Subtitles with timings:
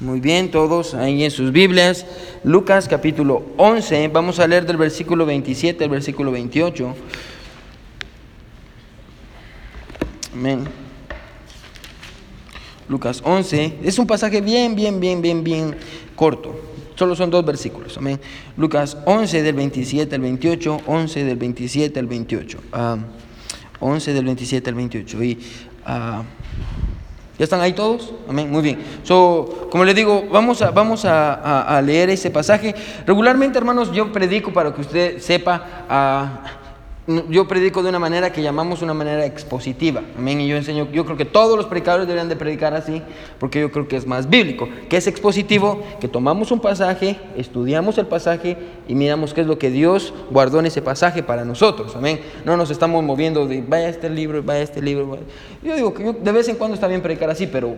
[0.00, 2.06] Muy bien, todos ahí en sus Biblias.
[2.42, 6.94] Lucas capítulo 11, vamos a leer del versículo 27 al versículo 28.
[10.32, 10.64] Amén.
[12.88, 15.76] Lucas 11, es un pasaje bien, bien, bien, bien, bien
[16.16, 16.58] corto.
[16.94, 17.98] Solo son dos versículos.
[17.98, 18.18] Amén.
[18.56, 22.58] Lucas 11 del 27 al 28, 11 del 27 al 28.
[23.80, 25.22] 11 del 27 al 28.
[25.24, 25.38] Y
[25.84, 26.22] ah,
[27.40, 28.12] ¿Ya están ahí todos?
[28.28, 28.78] Amén, muy bien.
[29.02, 32.74] So, como les digo, vamos, a, vamos a, leer ese pasaje.
[33.06, 36.59] Regularmente, hermanos, yo predico para que usted sepa, uh,
[37.06, 40.02] yo predico de una manera que llamamos una manera expositiva.
[40.16, 40.40] Amén.
[40.40, 43.02] Y yo enseño, yo creo que todos los predicadores deberían de predicar así,
[43.38, 44.68] porque yo creo que es más bíblico.
[44.88, 49.58] Que es expositivo, que tomamos un pasaje, estudiamos el pasaje y miramos qué es lo
[49.58, 51.96] que Dios guardó en ese pasaje para nosotros.
[51.96, 52.20] Amén.
[52.44, 55.18] No nos estamos moviendo de vaya este libro, vaya este libro.
[55.62, 57.74] Yo digo que de vez en cuando está bien predicar así, pero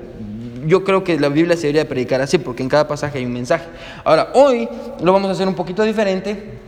[0.67, 3.33] yo creo que la Biblia se debería predicar así, porque en cada pasaje hay un
[3.33, 3.65] mensaje.
[4.05, 4.69] Ahora, hoy
[5.03, 6.62] lo vamos a hacer un poquito diferente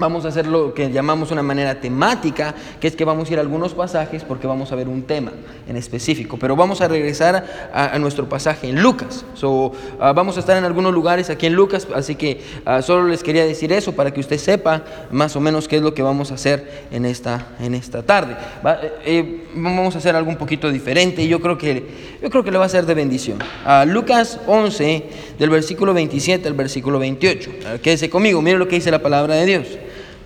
[0.00, 3.38] Vamos a hacer lo que llamamos una manera temática, que es que vamos a ir
[3.38, 5.30] a algunos pasajes porque vamos a ver un tema
[5.68, 6.38] en específico.
[6.38, 9.26] Pero vamos a regresar a, nuestro pasaje en Lucas.
[9.34, 13.08] So, ah, vamos a estar en algunos lugares aquí en Lucas, así que ah, solo
[13.08, 16.00] les quería decir eso para que usted sepa más o menos qué es lo que
[16.00, 18.38] vamos a hacer en esta, en esta tarde.
[18.64, 21.84] Eh, eh, vamos a hacer algo un poquito diferente y yo creo que,
[22.22, 23.38] yo creo que le va a ser de bendición.
[23.66, 25.04] a Lucas 11,
[25.38, 27.50] del versículo 27 al versículo 28.
[27.82, 29.66] Quédese conmigo, mire lo que dice la palabra de Dios.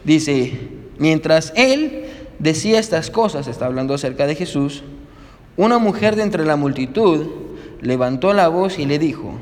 [0.05, 0.58] Dice,
[0.98, 2.05] mientras él
[2.38, 4.83] decía estas cosas, está hablando acerca de Jesús,
[5.56, 7.27] una mujer de entre la multitud
[7.80, 9.38] levantó la voz y le dijo,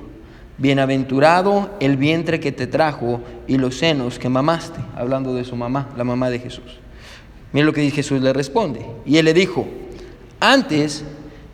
[0.59, 5.89] Bienaventurado el vientre que te trajo y los senos que mamaste, hablando de su mamá,
[5.97, 6.79] la mamá de Jesús.
[7.53, 8.85] Mira lo que Jesús le responde.
[9.05, 9.67] Y él le dijo,
[10.41, 11.05] antes,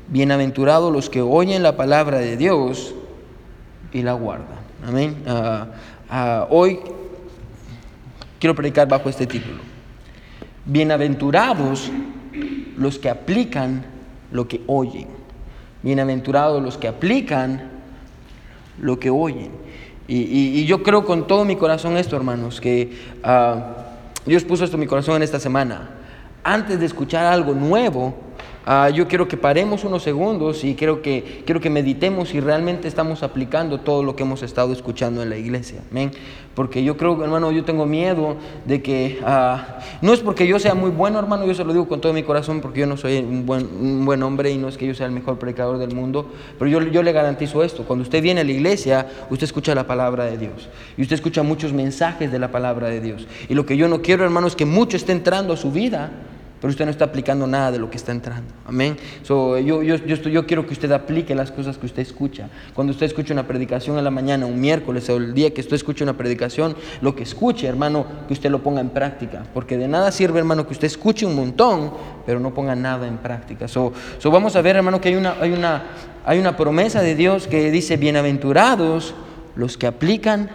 [0.09, 2.95] bienaventurados los que oyen la palabra de Dios
[3.93, 4.59] y la guardan.
[4.87, 5.17] Amén.
[5.27, 5.69] Ah,
[6.11, 6.81] ah, hoy
[8.39, 9.59] quiero predicar bajo este título.
[10.65, 11.91] Bienaventurados
[12.77, 13.85] los que aplican
[14.33, 15.09] lo que oyen.
[15.83, 17.71] Bienaventurados los que aplican
[18.81, 19.51] lo que oyen.
[20.07, 23.77] Y, yo creo con todo mi corazón esto, hermanos, que ah,
[24.25, 25.91] Dios puso esto en mi corazón en esta semana.
[26.43, 28.15] Antes de escuchar algo nuevo,
[28.71, 32.87] Ah, yo quiero que paremos unos segundos y quiero que, quiero que meditemos si realmente
[32.87, 35.81] estamos aplicando todo lo que hemos estado escuchando en la iglesia.
[35.91, 36.11] Amén.
[36.55, 38.37] Porque yo creo, hermano, yo tengo miedo
[38.67, 41.89] de que, ah, no es porque yo sea muy bueno, hermano, yo se lo digo
[41.89, 44.69] con todo mi corazón, porque yo no soy un buen, un buen hombre y no
[44.69, 46.27] es que yo sea el mejor predicador del mundo,
[46.59, 49.87] pero yo, yo le garantizo esto, cuando usted viene a la iglesia, usted escucha la
[49.87, 50.69] palabra de Dios
[50.99, 53.29] y usted escucha muchos mensajes de la palabra de Dios.
[53.49, 56.11] Y lo que yo no quiero, hermano, es que mucho esté entrando a su vida
[56.61, 58.53] pero usted no está aplicando nada de lo que está entrando.
[58.67, 58.97] Amén.
[59.27, 62.49] yo, yo, quiero que usted aplique las cosas que usted escucha.
[62.75, 65.77] Cuando usted escucha una predicación en la mañana, un miércoles o el día que usted
[65.77, 69.45] escuche una predicación, lo que escuche, hermano, que usted lo ponga en práctica.
[69.55, 71.93] Porque de nada sirve, hermano, que usted escuche un montón,
[72.27, 73.69] pero no ponga nada en práctica.
[73.69, 73.93] So,
[74.25, 75.83] vamos a ver, hermano, que hay, una,
[76.25, 79.15] hay una promesa de Dios que dice, bienaventurados
[79.55, 80.51] los que aplican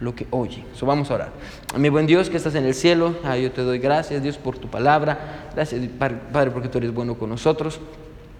[0.00, 0.64] lo que oye.
[0.74, 1.32] So, vamos a orar.
[1.76, 4.58] Mi buen Dios que estás en el cielo, ah, yo te doy gracias, Dios, por
[4.58, 5.50] tu palabra.
[5.54, 5.80] Gracias,
[6.32, 7.80] Padre, porque tú eres bueno con nosotros.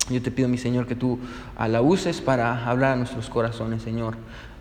[0.08, 1.18] Yo te pido, mi Señor, que tú
[1.56, 4.16] ah, la uses para hablar a nuestros corazones, Señor.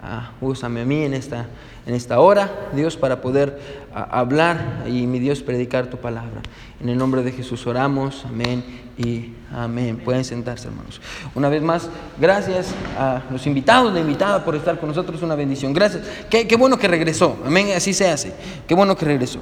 [0.08, 1.48] Ah, úsame a mí en esta,
[1.88, 3.60] en esta hora, Dios, para poder
[3.92, 6.42] hablar y, mi Dios, predicar tu palabra.
[6.80, 8.24] En el nombre de Jesús oramos.
[8.24, 8.64] Amén
[9.00, 9.98] y amén.
[9.98, 11.02] Pueden sentarse, hermanos.
[11.34, 11.90] Una vez más,
[12.22, 12.68] gracias
[13.00, 15.74] a los invitados, la invitada por estar con nosotros, una bendición.
[15.74, 16.04] Gracias.
[16.30, 17.40] Qué, qué bueno que regresó.
[17.44, 18.32] Amén, así se hace.
[18.68, 19.40] Qué bueno que regresó.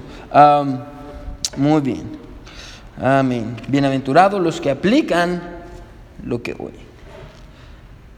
[1.58, 2.04] muy bien.
[3.02, 3.58] Amén.
[3.68, 5.42] Bienaventurados los que aplican
[6.24, 6.84] lo que oyen.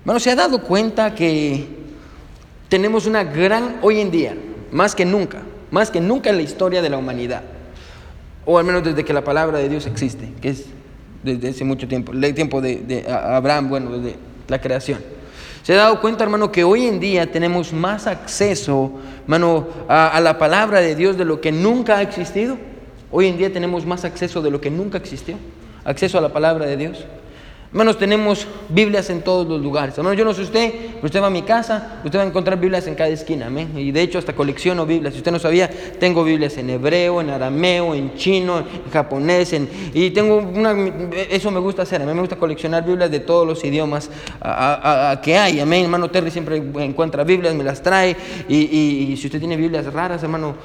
[0.04, 1.85] Bueno, se ha dado cuenta que
[2.70, 4.36] tenemos una gran, hoy en día,
[4.72, 5.40] más que nunca,
[5.72, 7.44] más que nunca en la historia de la humanidad,
[8.46, 10.66] o al menos desde que la palabra de Dios existe, que es
[11.24, 14.16] desde hace mucho tiempo, el tiempo de, Abraham, bueno, desde
[14.48, 15.00] la creación.
[15.64, 18.92] Se ha dado cuenta, hermano, que hoy en día tenemos más acceso,
[19.24, 22.58] hermano, a, la palabra de Dios de lo que nunca ha existido.
[23.12, 25.38] Hoy en día tenemos más acceso de lo que nunca existió.
[25.84, 27.06] Acceso a la palabra de Dios.
[27.72, 29.98] Hermanos, tenemos Biblias en todos los lugares.
[29.98, 32.58] Hermanos, yo no sé usted, pero usted va a mi casa, usted va a encontrar
[32.58, 33.48] Biblias en cada esquina.
[33.48, 33.74] Amén.
[33.76, 35.14] Y de hecho, hasta colecciono Biblias.
[35.14, 35.70] Si usted no sabía,
[36.00, 39.52] tengo Biblias en hebreo, en arameo, en chino, en japonés.
[39.52, 40.74] En, y tengo una.
[41.30, 42.02] Eso me gusta hacer.
[42.02, 44.10] A mí me gusta coleccionar Biblias de todos los idiomas
[45.22, 45.60] que hay.
[45.60, 45.84] Amén.
[45.84, 48.16] Hermano Terry siempre encuentra Biblias, me las trae.
[48.48, 50.56] Y, si usted tiene Biblias raras, hermano,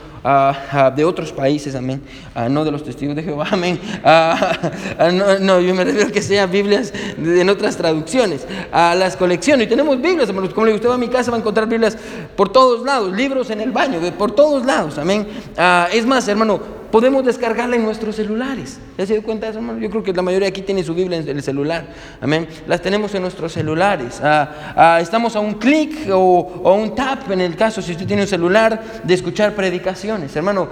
[0.95, 2.03] de otros países, amén.
[2.51, 3.81] no de los testigos de Jehová, amén.
[4.05, 8.47] no, no, yo me refiero a que sean Biblias en otras traducciones.
[8.73, 9.67] A las colecciones.
[9.67, 10.55] Y tenemos Biblias, hermanos.
[10.55, 11.97] Como le usted va a mi casa, va a encontrar Biblias
[12.37, 14.99] por todos lados, libros en el baño, por todos lados.
[14.99, 15.27] Amén.
[15.57, 18.79] Ah, es más, hermano, podemos descargarla en nuestros celulares.
[18.99, 19.79] ¿Ya se dio cuenta de eso, hermano?
[19.81, 21.87] Yo creo que la mayoría aquí tiene su Biblia en el celular.
[22.21, 22.49] Amén.
[22.67, 24.21] Las tenemos en nuestros celulares.
[24.23, 28.07] Ah, ah, estamos a un clic o, a un tap, en el caso, si usted
[28.07, 30.35] tiene un celular, de escuchar predicaciones.
[30.37, 30.69] Hermano,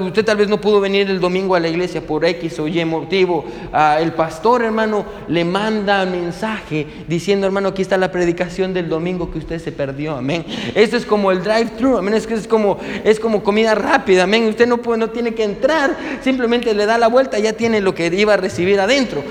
[0.00, 2.84] usted tal vez no pudo venir el domingo a la iglesia por X o Y
[2.84, 3.44] motivo.
[3.72, 9.30] Ah, el pastor, hermano, le manda mensaje diciendo, hermano, aquí está la predicación del domingo
[9.30, 10.16] que usted se perdió.
[10.16, 10.44] Amén.
[10.74, 11.98] Esto es como el drive-thru.
[11.98, 12.14] Amén.
[12.14, 14.24] Es, como, es como comida rápida.
[14.24, 14.46] Amén.
[14.48, 18.08] Usted no puede, tiene que entrar, simplemente le da la vuelta, ya tiene lo que
[18.08, 19.24] iba a recibir adentro.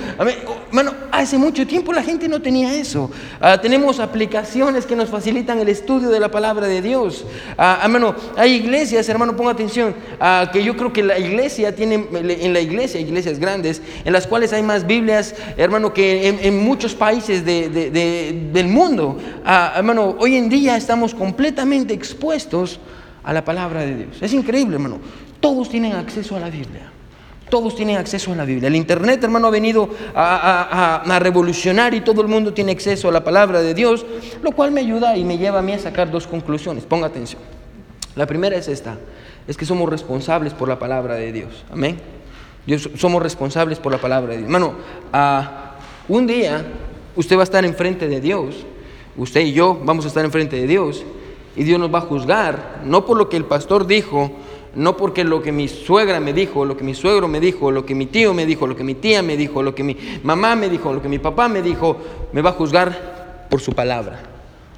[0.71, 3.12] Bueno, hace mucho tiempo la gente no tenía eso.
[3.39, 7.25] Ah, tenemos aplicaciones que nos facilitan el estudio de la palabra de Dios.
[7.57, 12.07] Ah, hermano, hay iglesias, hermano, ponga atención, ah, que yo creo que la iglesia tiene,
[12.12, 16.95] en la iglesia, iglesias grandes, en las cuales hay más Biblias, hermano, que en, muchos
[16.95, 19.19] países del mundo.
[19.45, 22.79] hermano, hoy en día estamos completamente expuestos
[23.24, 24.18] a la palabra de Dios.
[24.21, 25.00] Es increíble, hermano.
[25.44, 26.90] Todos tienen acceso a la Biblia.
[27.50, 28.69] Todos tienen acceso a la Biblia.
[28.69, 33.25] El Internet, hermano, ha venido a, revolucionar y todo el mundo tiene acceso a la
[33.25, 34.06] palabra de Dios,
[34.42, 36.86] lo cual me ayuda y me lleva a mí a sacar dos conclusiones.
[36.86, 37.42] Ponga atención.
[38.16, 38.98] La primera es esta,
[39.45, 41.66] es que somos responsables por la palabra de Dios.
[41.69, 42.00] Amén.
[42.66, 44.50] Dios, somos responsables por la palabra de Dios.
[44.50, 44.75] Hermano,
[46.07, 46.66] un día
[47.18, 48.66] usted va a estar enfrente de Dios,
[49.18, 51.04] usted y yo vamos a estar enfrente de Dios,
[51.57, 54.31] y Dios nos va a juzgar, no por lo que el pastor dijo,
[54.75, 57.86] no porque lo que mi suegra me dijo, lo que mi suegro me dijo, lo
[57.86, 60.56] que mi tío me dijo, lo que mi tía me dijo, lo que mi mamá
[60.56, 61.98] me dijo, lo que mi papá me dijo,
[62.31, 64.20] me va a juzgar por su palabra.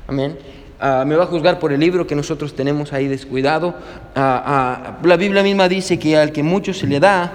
[0.08, 0.38] Amén.
[0.80, 3.74] Ah, me va a juzgar por el libro que nosotros tenemos ahí descuidado.
[4.16, 7.32] Ah, ah, la Biblia misma dice que al que mucho se le da,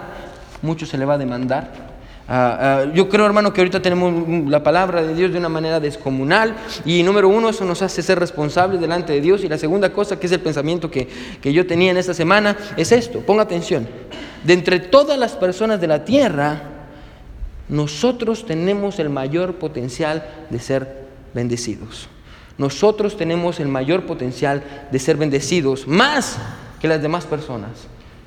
[0.60, 1.89] mucho se le va a demandar.
[2.32, 5.80] Ah, ah, yo creo, hermano, que ahorita tenemos la palabra de Dios de una manera
[5.80, 6.54] descomunal
[6.84, 10.20] y número uno, eso nos hace ser responsables delante de Dios y la segunda cosa,
[10.20, 11.08] que es el pensamiento que,
[11.42, 13.88] que yo tenía en esta semana, es esto, ponga atención,
[14.44, 16.62] de entre todas las personas de la tierra,
[17.68, 22.08] nosotros tenemos el mayor potencial de ser bendecidos.
[22.58, 24.62] Nosotros tenemos el mayor potencial
[24.92, 26.38] de ser bendecidos, más
[26.80, 27.70] que las demás personas.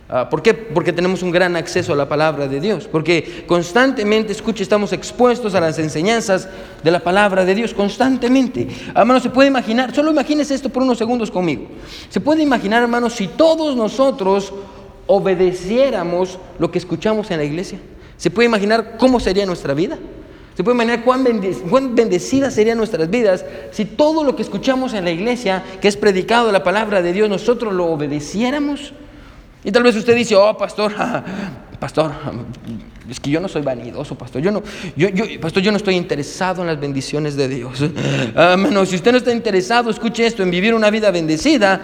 [0.10, 0.54] Ah, ¿Por qué?
[0.54, 2.88] Porque tenemos un gran acceso a la palabra de Dios.
[2.92, 6.48] Porque constantemente, escuche, estamos expuestos a las enseñanzas
[6.84, 8.68] de la palabra de Dios, constantemente.
[8.96, 11.68] Hermano, se puede imaginar, solo imagínese esto por unos segundos conmigo.
[12.10, 14.54] Se puede imaginar, hermano, si todos nosotros
[15.08, 17.80] obedeciéramos lo que escuchamos en la iglesia.
[18.18, 19.98] ¿Se puede imaginar cómo sería nuestra vida?
[20.56, 21.26] ¿Se puede imaginar cuán,
[21.70, 25.98] cuán bendecidas serían nuestras vidas si todo lo que escuchamos en la iglesia, que es
[25.98, 28.94] predicado la palabra de Dios, nosotros lo obedeciéramos?
[29.64, 30.94] Y tal vez usted dice, oh, pastor,
[31.80, 32.12] pastor,
[33.10, 34.42] es que yo no soy vanidoso, pastor.
[34.42, 34.64] Yo no,
[34.96, 35.10] yo,
[35.42, 37.80] pastor, yo no estoy interesado en las bendiciones de Dios.
[38.36, 38.56] Ah,
[38.86, 41.82] si usted no está interesado, escuche esto, en vivir una vida bendecida,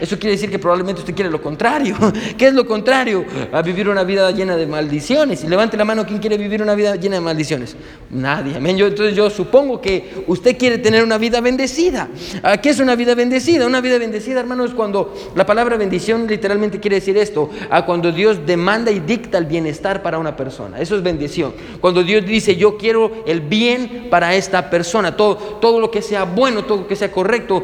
[0.00, 1.96] eso quiere decir que probablemente usted quiere lo contrario.
[2.38, 3.24] ¿Qué es lo contrario?
[3.52, 5.42] A vivir una vida llena de maldiciones.
[5.44, 7.76] Y levante la mano, ¿quién quiere vivir una vida llena de maldiciones?
[8.10, 8.56] Nadie.
[8.56, 8.78] Amén.
[8.78, 12.08] Entonces yo supongo que usted quiere tener una vida bendecida.
[12.42, 13.66] Ah, ¿Qué es una vida bendecida?
[13.66, 17.50] Una vida bendecida, hermano, es cuando la palabra bendición literalmente quiere decir esto.
[17.70, 20.55] A ah, cuando Dios demanda y dicta el bienestar para una persona.
[20.78, 21.52] Eso es bendición.
[21.80, 25.16] Cuando Dios dice, yo quiero el bien para esta persona.
[25.16, 27.62] Todo, todo lo que sea bueno, todo lo que sea correcto.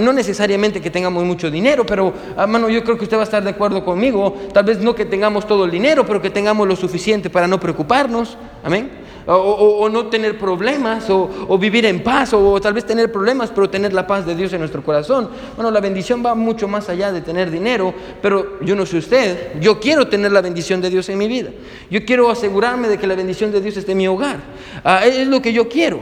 [0.00, 3.42] No necesariamente que tengamos mucho dinero, pero hermano, yo creo que usted va a estar
[3.42, 4.36] de acuerdo conmigo.
[4.52, 7.60] Tal vez no que tengamos todo el dinero, pero que tengamos lo suficiente para no
[7.60, 8.36] preocuparnos.
[8.64, 8.90] Amén.
[9.26, 13.92] O, no tener problemas, o, vivir en paz, o, tal vez tener problemas, pero tener
[13.92, 15.30] la paz de Dios en nuestro corazón.
[15.54, 19.60] Bueno, la bendición va mucho más allá de tener dinero, pero yo no sé usted,
[19.60, 21.50] yo quiero tener la bendición de Dios en mi vida.
[21.90, 24.40] Yo quiero asegurarme de que la bendición de Dios esté en mi hogar.
[24.84, 26.00] Ah, es lo que yo quiero.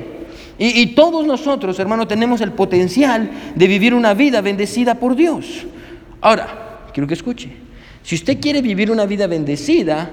[0.62, 5.64] Y, todos nosotros, hermano, tenemos el potencial de vivir una vida bendecida por Dios.
[6.20, 7.50] Ahora, quiero que escuche.
[8.02, 10.10] Si usted quiere vivir una vida bendecida,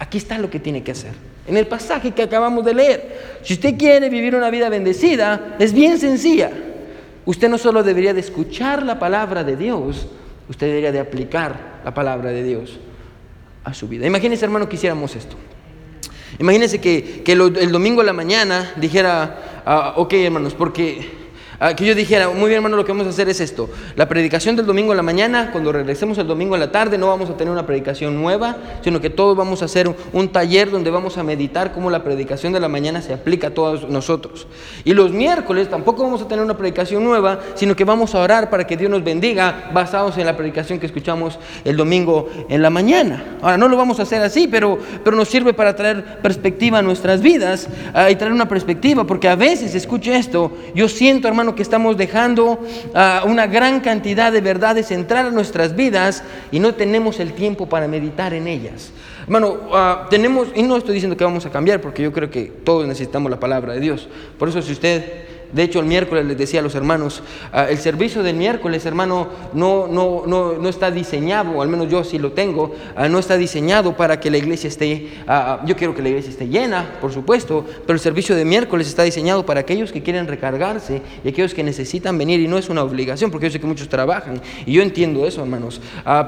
[0.00, 1.29] aquí está lo que tiene que hacer.
[1.46, 3.40] En el pasaje que acabamos de leer.
[3.42, 6.50] Si usted quiere vivir una vida bendecida, es bien sencilla.
[7.24, 10.06] Usted no solo debería de escuchar la palabra de Dios,
[10.48, 12.78] usted debería de aplicar la palabra de Dios
[13.64, 14.06] a su vida.
[14.06, 15.36] Imagínese, hermano, que hiciéramos esto.
[16.38, 21.19] Imagínense que, el domingo a la mañana dijera, ah, ok hermanos, porque
[21.76, 23.68] que yo dijera, muy bien hermano, lo que vamos a hacer es esto.
[23.94, 27.08] La predicación del domingo en la mañana, cuando regresemos el domingo en la tarde, no
[27.08, 30.90] vamos a tener una predicación nueva, sino que todos vamos a hacer un, taller donde
[30.90, 34.46] vamos a meditar cómo la predicación de la mañana se aplica a todos nosotros.
[34.84, 38.48] Y los miércoles tampoco vamos a tener una predicación nueva, sino que vamos a orar
[38.48, 42.70] para que Dios nos bendiga basados en la predicación que escuchamos el domingo en la
[42.70, 43.36] mañana.
[43.42, 46.82] Ahora, no lo vamos a hacer así, pero, pero nos sirve para traer perspectiva a
[46.82, 51.49] nuestras vidas ah, y traer una perspectiva, porque a veces, escuche esto, yo siento, hermano,
[51.54, 52.60] que estamos dejando
[52.94, 57.68] ah, una gran cantidad de verdades entrar a nuestras vidas y no tenemos el tiempo
[57.68, 58.92] para meditar en ellas.
[59.22, 62.44] Hermano, ah, tenemos, y no estoy diciendo que vamos a cambiar, porque yo creo que
[62.44, 64.08] todos necesitamos la palabra de Dios.
[64.38, 67.78] Por eso si usted de hecho, el miércoles les decía a los hermanos, ah, el
[67.78, 72.32] servicio del miércoles, hermano, no, no, no, no, está diseñado, al menos yo sí lo
[72.32, 76.10] tengo, ah, no está diseñado para que la iglesia esté, ah, yo quiero que la
[76.10, 80.02] iglesia esté llena, por supuesto, pero el servicio de miércoles está diseñado para aquellos que
[80.02, 83.60] quieren recargarse y aquellos que necesitan venir y no es una obligación, porque yo sé
[83.60, 85.80] que muchos trabajan y yo entiendo eso, hermanos.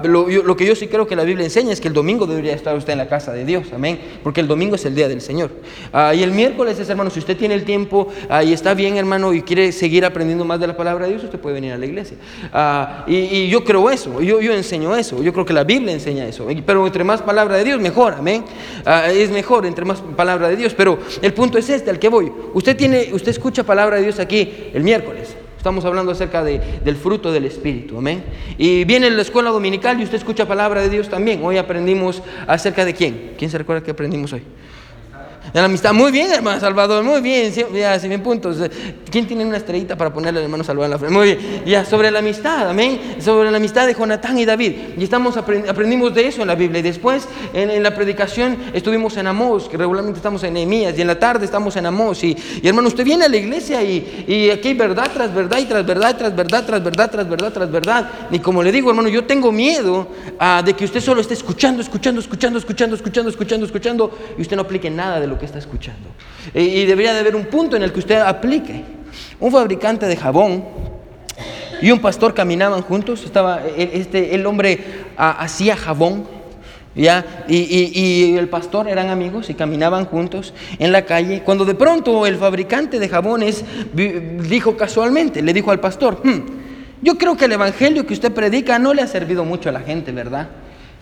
[0.05, 2.55] Lo, lo que yo sí creo que la Biblia enseña es que el domingo debería
[2.55, 5.21] estar usted en la casa de Dios, amén, porque el domingo es el día del
[5.21, 5.51] Señor.
[6.15, 8.09] y el miércoles es, hermano, si usted tiene el tiempo
[8.45, 11.39] y está bien, hermano, y quiere seguir aprendiendo más de la palabra de Dios, usted
[11.39, 12.17] puede venir a la iglesia.
[12.53, 16.27] Ah, y, yo creo eso, yo, yo enseño eso, yo creo que la Biblia enseña
[16.27, 16.47] eso.
[16.65, 18.45] Pero entre más palabra de Dios, mejor, amén.
[18.87, 20.75] Ah, es mejor entre más palabra de Dios.
[20.75, 22.33] Pero el punto es este, al que voy.
[22.55, 25.37] Usted, tiene, usted escucha palabra de Dios aquí el miércoles.
[25.57, 28.25] Estamos hablando acerca de, del fruto del Espíritu, amén.
[28.59, 31.45] Y viene en la escuela dominical y usted escucha palabra de Dios también.
[31.45, 33.35] Hoy aprendimos acerca de quién.
[33.39, 34.43] ¿Quién se recuerda que aprendimos hoy?
[35.55, 38.57] En la amistad, muy bien, hermano Salvador, muy bien, ya, si bien puntos.
[39.11, 41.15] ¿Quién tiene una estrellita para ponerle al hermano Salvador en la frente?
[41.15, 44.73] Muy bien, ya, sobre la amistad, amén, sobre la amistad de Jonatán y David.
[44.97, 46.79] Y estamos aprendimos de eso en la Biblia.
[46.81, 51.09] Y después, en, la predicación, estuvimos en Amós, que regularmente estamos en Nehemías, y en
[51.09, 52.25] la tarde estamos en Amós.
[52.25, 55.67] Y, hermano, usted viene a la iglesia y, y, aquí hay verdad tras verdad, y
[55.67, 58.11] tras verdad, tras verdad, tras verdad, tras verdad, tras verdad.
[58.31, 61.83] Y como le digo, hermano, yo tengo miedo ah, de que usted solo esté escuchando,
[61.83, 65.59] escuchando, escuchando, escuchando, escuchando, escuchando, escuchando, y usted no aplique nada de lo que está
[65.59, 66.09] escuchando.
[66.55, 68.85] Y, debería de haber un punto en el que usted aplique.
[69.41, 70.65] Un fabricante de jabón
[71.81, 73.25] y un pastor caminaban juntos.
[73.25, 74.79] Estaba, e, este, el hombre
[75.17, 76.43] hacía jabón.
[76.95, 77.45] ¿Ya?
[77.49, 77.57] Y,
[77.95, 81.43] y, el pastor eran amigos y caminaban juntos en la calle.
[81.43, 86.63] Cuando de pronto el fabricante de jabones dijo casualmente, le dijo al pastor, hmm,
[87.01, 89.81] yo creo que el evangelio que usted predica no le ha servido mucho a la
[89.81, 90.49] gente, ¿verdad?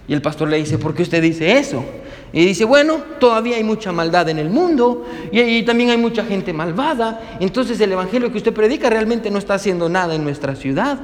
[0.09, 1.85] Y el pastor le dice, ¿por qué usted dice eso?
[2.33, 6.53] Y dice, bueno, todavía hay mucha maldad en el mundo y, también hay mucha gente
[6.53, 7.39] malvada.
[7.41, 10.99] Entonces el Evangelio que usted predica realmente no está haciendo nada en nuestra ciudad.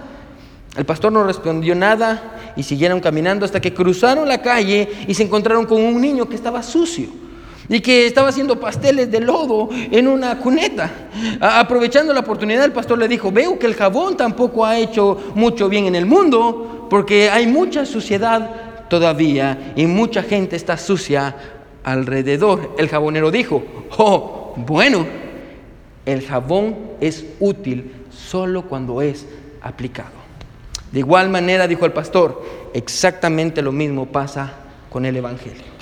[0.76, 5.25] El pastor no respondió nada y siguieron caminando hasta que cruzaron la calle y se
[5.25, 7.09] encontraron con un niño que estaba sucio
[7.68, 10.90] y que estaba haciendo pasteles de lodo en una cuneta.
[11.40, 15.68] aprovechando la oportunidad, el pastor le dijo, veo que el jabón tampoco ha hecho mucho
[15.68, 21.37] bien en el mundo porque hay mucha suciedad todavía y mucha gente está sucia
[21.85, 22.75] alrededor.
[22.78, 23.62] El jabonero dijo,
[23.99, 25.07] oh, bueno,
[26.05, 29.26] el jabón es útil solo cuando es
[29.61, 30.16] aplicado.
[30.93, 34.52] De igual manera, dijo el pastor, exactamente lo mismo pasa
[34.88, 35.76] con el Evangelio.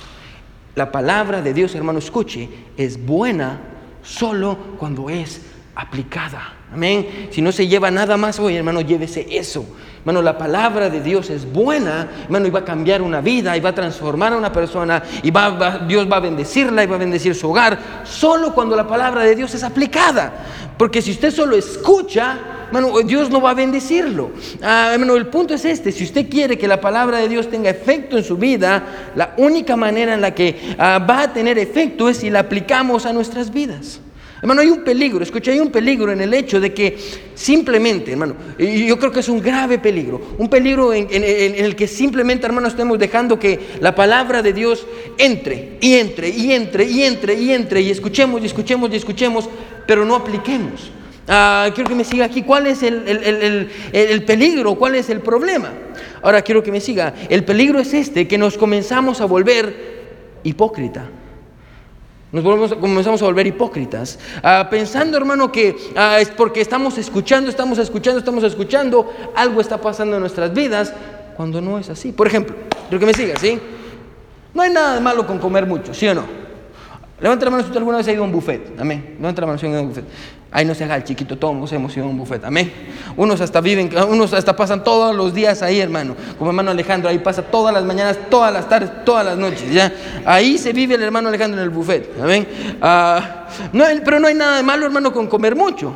[0.75, 3.61] La palabra de Dios, hermano, escuche, es buena
[4.03, 5.41] solo cuando es
[5.75, 6.55] aplicada.
[6.73, 7.29] Amén.
[7.31, 9.65] Si no se lleva nada más hoy, hermano, llévese eso.
[10.05, 13.61] Hermano, la palabra de Dios es buena, hermano, y va a cambiar una vida, y
[13.61, 16.99] va a transformar a una persona, y va, Dios va a bendecirla, y va a
[16.99, 20.31] bendecir su hogar, solo cuando la palabra de Dios es aplicada.
[20.77, 24.33] Porque si usted solo escucha, hermano, Dios no va a bendecirlo.
[24.63, 28.19] Ah, el punto es este, si usted quiere que la palabra de Dios tenga efecto
[28.19, 28.83] en su vida,
[29.17, 33.07] la única manera en la que ah, va a tener efecto es si la aplicamos
[33.07, 34.01] a nuestras vidas.
[34.45, 36.99] Hermano, hay un peligro, escucha, hay un peligro en el hecho de que
[37.35, 42.45] simplemente, hermano, yo creo que es un grave peligro, un peligro en, el que simplemente,
[42.45, 44.87] hermano, estemos dejando que la palabra de Dios
[45.17, 49.49] entre y entre y entre y entre y entre y escuchemos y escuchemos y escuchemos,
[49.87, 50.91] pero no apliquemos.
[51.27, 52.43] Ah, quiero que me siga aquí.
[52.43, 54.75] ¿Cuál es el, el, peligro?
[54.75, 55.71] ¿Cuál es el problema?
[56.21, 57.15] Ahora quiero que me siga.
[57.31, 59.95] El peligro es este, que nos comenzamos a volver
[60.43, 61.09] hipócrita.
[62.35, 67.49] Nos volvemos, comenzamos a volver hipócritas, ah, pensando, hermano, que ah, es porque estamos escuchando,
[67.49, 70.93] estamos escuchando, estamos escuchando, algo está pasando en nuestras vidas,
[71.37, 72.11] cuando no es así.
[72.11, 72.57] Por ejemplo,
[72.89, 73.57] quiero que me siga, ¿sí?
[74.53, 76.25] No hay nada de malo con comer mucho, ¿sí o no?
[77.21, 78.81] Levanta la mano si usted alguna vez ha ido a un buffet.
[78.81, 79.15] Amén.
[79.21, 80.05] Levanta la mano si ha ido a un buffet.
[80.57, 82.45] Ahí no se haga el chiquito, todos hemos ido a un buffet.
[82.45, 82.73] Amén.
[83.17, 86.15] Unos hasta viven, unos hasta pasan todos los días ahí, hermano.
[86.39, 89.69] Como hermano Alejandro, ahí pasa todas las mañanas, todas las tardes, todas las noches.
[89.73, 89.93] ¿ya?
[90.25, 92.09] Ahí se vive el hermano Alejandro en el buffet.
[92.23, 92.47] Amén.
[92.81, 93.49] Ah,
[94.05, 95.93] pero no hay nada de malo, hermano, con comer mucho.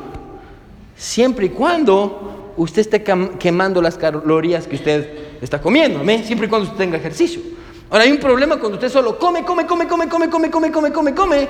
[0.97, 3.05] siempre y cuando usted esté
[3.38, 7.41] quemando las calorías que usted está comiendo, amén, siempre y cuando usted tenga ejercicio.
[7.91, 10.93] Ahora hay un problema cuando usted solo come, come, come, come, come, come, come, come,
[10.93, 11.49] come, come,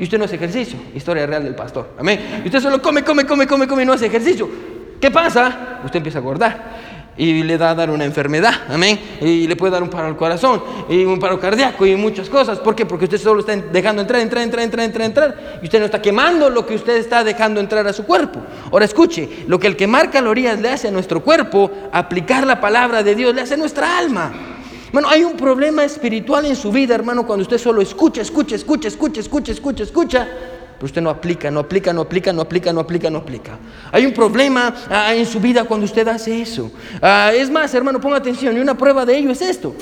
[0.00, 0.78] y usted no hace ejercicio.
[0.94, 2.40] Historia real del pastor, amén.
[2.42, 4.48] Y usted solo come, come, come, come, come y no hace ejercicio.
[4.98, 5.78] ¿Qué pasa?
[5.84, 6.80] Usted empieza a engordar
[7.16, 10.16] y le da a dar una enfermedad, amén, y le puede dar un paro al
[10.16, 12.58] corazón, y un paro cardíaco, y muchas cosas.
[12.60, 12.86] ¿Por qué?
[12.86, 16.00] Porque usted solo está dejando entrar, entrar, entrar, entrar, entrar, entrar, y usted no está
[16.00, 18.40] quemando lo que usted está dejando entrar a su cuerpo.
[18.72, 23.02] Ahora escuche, lo que el quemar calorías le hace a nuestro cuerpo, aplicar la palabra
[23.02, 24.32] de Dios le hace a nuestra alma.
[24.92, 28.88] Bueno, hay un problema espiritual en su vida, hermano, cuando usted solo escucha, escucha, escucha,
[28.88, 30.28] escucha, escucha, escucha, escucha
[30.80, 33.58] pero usted no aplica, no aplica, no aplica, no aplica, no aplica, no aplica.
[33.92, 36.72] Hay un problema ah, en su vida cuando usted hace eso.
[37.02, 39.74] Ah, es más, hermano, ponga atención, y una prueba de ello es esto.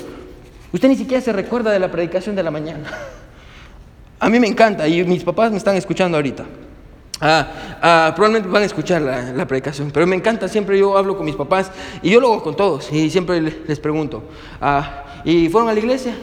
[0.73, 2.91] Usted ni siquiera se recuerda de la predicación de la mañana.
[4.19, 6.43] A mí me encanta, y mis papás me están escuchando ahorita.
[7.21, 11.25] Ah, probablemente van a escuchar la, la, predicación, pero me encanta, siempre yo hablo con
[11.25, 11.71] mis papás
[12.01, 14.23] y yo lo hago con todos y siempre les pregunto,
[15.25, 16.15] ¿y fueron a la iglesia?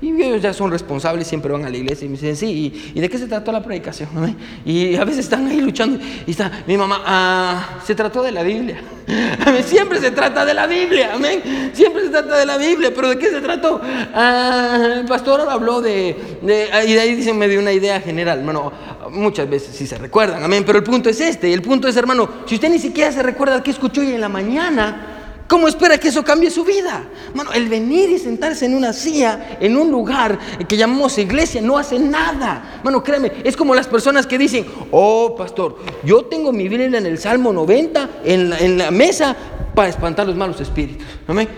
[0.00, 3.00] Y ellos ya son responsables, siempre van a la iglesia y me dicen, sí, ¿y,
[3.00, 4.08] de qué se trató la predicación?
[4.64, 8.42] Y a veces están ahí luchando y está mi mamá, ah, se trató de la
[8.42, 8.80] Biblia.
[9.64, 11.70] Siempre se trata de la Biblia, amén.
[11.72, 13.80] Siempre se trata de la Biblia, pero ¿de qué se trató?
[14.14, 18.38] Ah, el pastor habló de, de, y de ahí dicen, me dio una idea general,
[18.38, 18.72] hermano.
[19.10, 20.64] Muchas veces sí se recuerdan, amén.
[20.66, 23.62] Pero el punto es este, el punto es, hermano, si usted ni siquiera se recuerda
[23.62, 25.13] qué escuchó hoy en la mañana,
[25.54, 27.04] ¿Cómo espera que eso cambie su vida?
[27.32, 31.78] Bueno, el venir y sentarse en una silla, en un lugar que llamamos iglesia, no
[31.78, 32.80] hace nada.
[32.82, 37.06] Bueno, créeme, es como las personas que dicen, oh, pastor, yo tengo mi Biblia en
[37.06, 39.36] el Salmo 90, en la, en la mesa,
[39.76, 41.06] para espantar los malos espíritus.
[41.28, 41.48] Amén.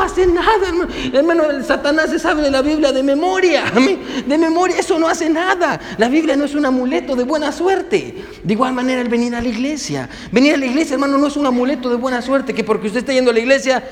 [0.00, 0.88] Hace nada, hermano.
[1.12, 1.50] hermano.
[1.50, 3.64] El Satanás se sabe de la Biblia de memoria.
[4.26, 5.80] De memoria, eso no hace nada.
[5.98, 8.24] La Biblia no es un amuleto de buena suerte.
[8.42, 10.08] De igual manera, el venir a la iglesia.
[10.32, 12.54] Venir a la iglesia, hermano, no es un amuleto de buena suerte.
[12.54, 13.82] Que porque usted está yendo a la iglesia,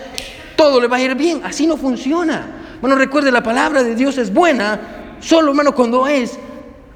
[0.56, 1.42] todo le va a ir bien.
[1.44, 2.46] Así no funciona.
[2.80, 4.80] Bueno, recuerde, la palabra de Dios es buena.
[5.20, 6.38] Solo, hermano, cuando es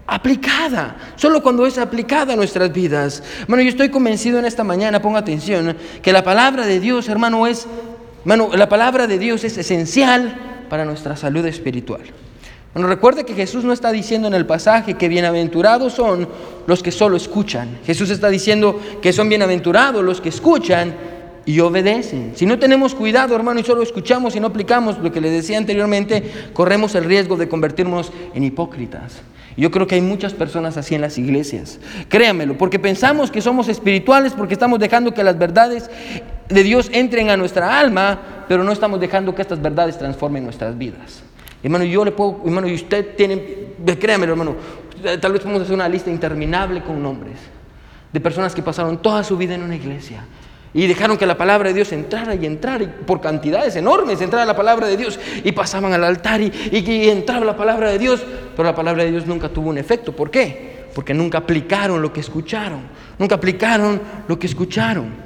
[0.06, 3.22] aplicada, solo cuando es aplicada a nuestras vidas.
[3.48, 7.46] Bueno, yo estoy convencido en esta mañana, ponga atención, que la palabra de Dios, hermano,
[7.46, 7.66] es
[8.26, 12.00] Hermano, la palabra de Dios es esencial para nuestra salud espiritual.
[12.74, 16.28] Bueno, recuerde que Jesús no está diciendo en el pasaje que bienaventurados son
[16.66, 17.78] los que solo escuchan.
[17.86, 20.92] Jesús está diciendo que son bienaventurados los que escuchan
[21.44, 22.32] y obedecen.
[22.34, 25.56] Si no tenemos cuidado, hermano, y solo escuchamos y no aplicamos lo que les decía
[25.56, 29.20] anteriormente, corremos el riesgo de convertirnos en hipócritas.
[29.56, 31.78] Yo creo que hay muchas personas así en las iglesias.
[32.08, 35.88] Créanmelo, porque pensamos que somos espirituales, porque estamos dejando que las verdades
[36.48, 40.76] de Dios entren a nuestra alma, pero no estamos dejando que estas verdades transformen nuestras
[40.76, 41.22] vidas.
[41.62, 43.42] Hermano, yo le puedo, hermano, y usted tiene,
[43.98, 44.56] créanmelo, hermano,
[45.20, 47.38] tal vez podemos hacer una lista interminable con nombres
[48.12, 50.24] de personas que pasaron toda su vida en una iglesia
[50.72, 54.44] y dejaron que la palabra de Dios entrara y entrara y por cantidades enormes entrara
[54.44, 58.24] la palabra de Dios y pasaban al altar y, y, entraba la palabra de Dios,
[58.54, 60.14] pero la palabra de Dios nunca tuvo un efecto.
[60.14, 60.86] ¿Por qué?
[60.94, 62.82] Porque nunca aplicaron lo que escucharon,
[63.18, 65.25] nunca aplicaron lo que escucharon.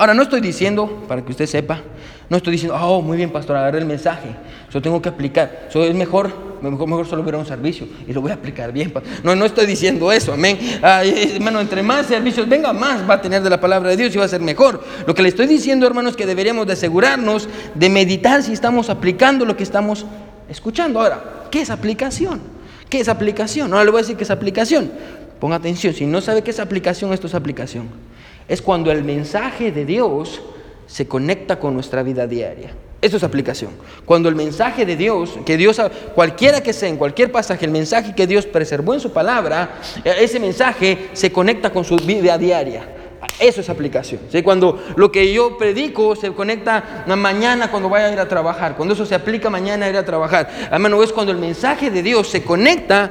[0.00, 1.82] Ahora, no estoy diciendo, para que usted sepa,
[2.30, 4.34] no estoy diciendo, oh, muy bien, pastor, agarré el mensaje,
[4.66, 6.32] eso tengo que aplicar, eso es mejor,
[6.62, 8.94] mejor, mejor solo ver un servicio y lo voy a aplicar bien.
[9.22, 10.58] No, no estoy diciendo eso, amén.
[10.82, 14.16] hermano, entre más servicios venga, más va a tener de la palabra de Dios y
[14.16, 14.82] va a ser mejor.
[15.06, 18.88] Lo que le estoy diciendo, hermanos, es que deberíamos de asegurarnos de meditar si estamos
[18.88, 20.06] aplicando lo que estamos
[20.48, 20.98] escuchando.
[20.98, 22.40] Ahora, ¿qué es aplicación?
[22.88, 23.70] ¿Qué es aplicación?
[23.74, 24.90] Ahora le voy a decir qué es aplicación.
[25.38, 28.09] Ponga atención, si no sabe qué es aplicación, esto es aplicación.
[28.50, 30.42] Es cuando el mensaje de Dios
[30.88, 32.72] se conecta con nuestra vida diaria.
[33.00, 33.70] Eso es aplicación.
[34.04, 35.80] Cuando el mensaje de Dios, que Dios,
[36.16, 40.16] cualquiera que sea, en cualquier pasaje, el mensaje que Dios preservó en su palabra, eh,
[40.18, 42.99] ese mensaje se conecta con su vida diaria.
[43.38, 44.20] Eso es aplicación.
[44.42, 48.76] Cuando lo que yo predico se conecta mañana cuando vaya a ir a trabajar.
[48.76, 50.50] Cuando eso se aplica mañana a ir a trabajar.
[50.70, 53.10] Hermano, es cuando el mensaje de Dios se conecta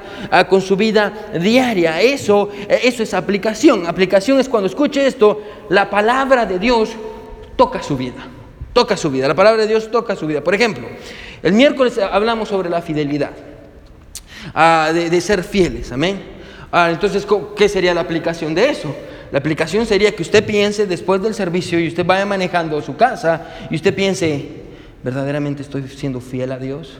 [0.50, 2.02] con su vida diaria.
[2.02, 3.88] Eso, eso es aplicación.
[3.88, 6.92] Aplicación es cuando escuche esto, la palabra de Dios
[7.56, 8.28] toca su vida.
[8.74, 9.28] Toca su vida.
[9.28, 10.44] La palabra de Dios toca su vida.
[10.44, 10.88] Por ejemplo,
[11.44, 13.32] el miércoles hablamos sobre la fidelidad.
[14.54, 15.92] Ah, de, ser fieles.
[15.92, 16.22] Amén.
[16.72, 18.96] Ah, entonces, ¿qué sería la aplicación de eso?
[19.32, 23.48] La aplicación sería que usted piense después del servicio y usted vaya manejando su casa
[23.70, 24.64] y usted piense,
[25.04, 27.00] ¿verdaderamente estoy siendo fiel a Dios?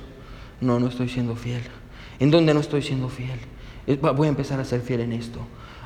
[0.62, 1.62] No, no estoy siendo fiel.
[2.20, 3.40] ¿En dónde no estoy siendo fiel?
[4.16, 5.40] Voy a empezar a ser fiel en esto.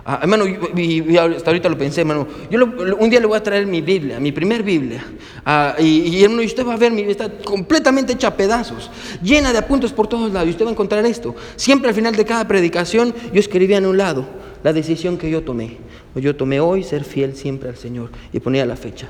[0.06, 2.28] Ah, hermano, y, hasta ahorita lo pensé, hermano.
[2.52, 2.60] Yo
[3.00, 5.06] un día le voy a traer mi Biblia, mi primer Biblia.
[5.46, 9.54] Ah, y, hermano, y usted va a ver, mi está completamente hecha a pedazos, llena
[9.54, 10.48] de apuntes por todos lados.
[10.50, 11.34] Y usted va a encontrar esto.
[11.56, 14.26] Siempre al final de cada predicación, yo escribía en un lado,
[14.62, 15.78] la decisión que yo tomé.
[16.16, 19.10] Yo tomé hoy ser fiel siempre al Señor y ponía la fecha.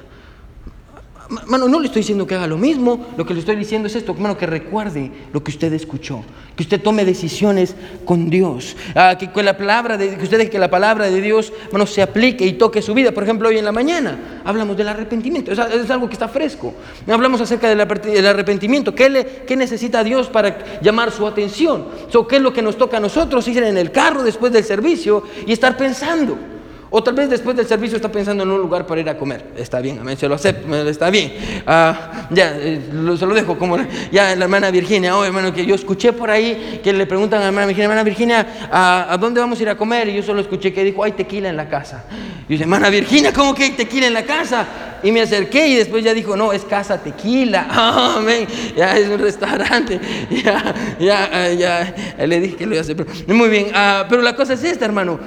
[1.48, 3.96] Mano, no le estoy diciendo que haga lo mismo, lo que le estoy diciendo es
[3.96, 6.22] esto, hermano, que recuerde lo que usted escuchó,
[6.56, 10.60] que usted tome decisiones con Dios, ah, que, la palabra de, que usted deje que
[10.60, 13.14] la palabra de Dios, hermano, se aplique y toque su vida.
[13.14, 16.74] Por ejemplo, hoy en la mañana hablamos del arrepentimiento, es, algo que está fresco.
[17.08, 21.86] Hablamos acerca del, arrepentimiento, ¿Qué, le, ¿qué, necesita Dios para llamar su atención?
[22.28, 25.24] ¿Qué es lo que nos toca a nosotros ir en el carro después del servicio
[25.48, 26.53] y estar pensando?
[26.96, 29.44] O tal vez después del servicio está pensando en un lugar para ir a comer.
[29.58, 31.34] Está bien, amén, se lo acepto, está bien.
[31.66, 32.80] Ah, ya, eh,
[33.18, 33.78] se lo dejo como
[34.12, 35.18] ya la hermana Virginia.
[35.18, 38.04] Oh, hermano, que yo escuché por ahí que le preguntan a la hermana Virginia, hermana
[38.04, 40.08] Virginia, ¿a, dónde vamos a ir a comer?
[40.10, 42.04] Y yo solo escuché que dijo, hay tequila en la casa.
[42.48, 44.68] Y dice, hermana Virginia, ¿cómo que hay tequila en la casa?
[45.04, 47.68] Y me acerqué y después ya dijo, no, es casa tequila.
[48.18, 50.00] amén, ya es un restaurante.
[50.44, 53.06] Ya, ya, ya, le dije que lo iba a hacer.
[53.28, 55.20] muy bien, ah, pero la cosa es esta, hermano.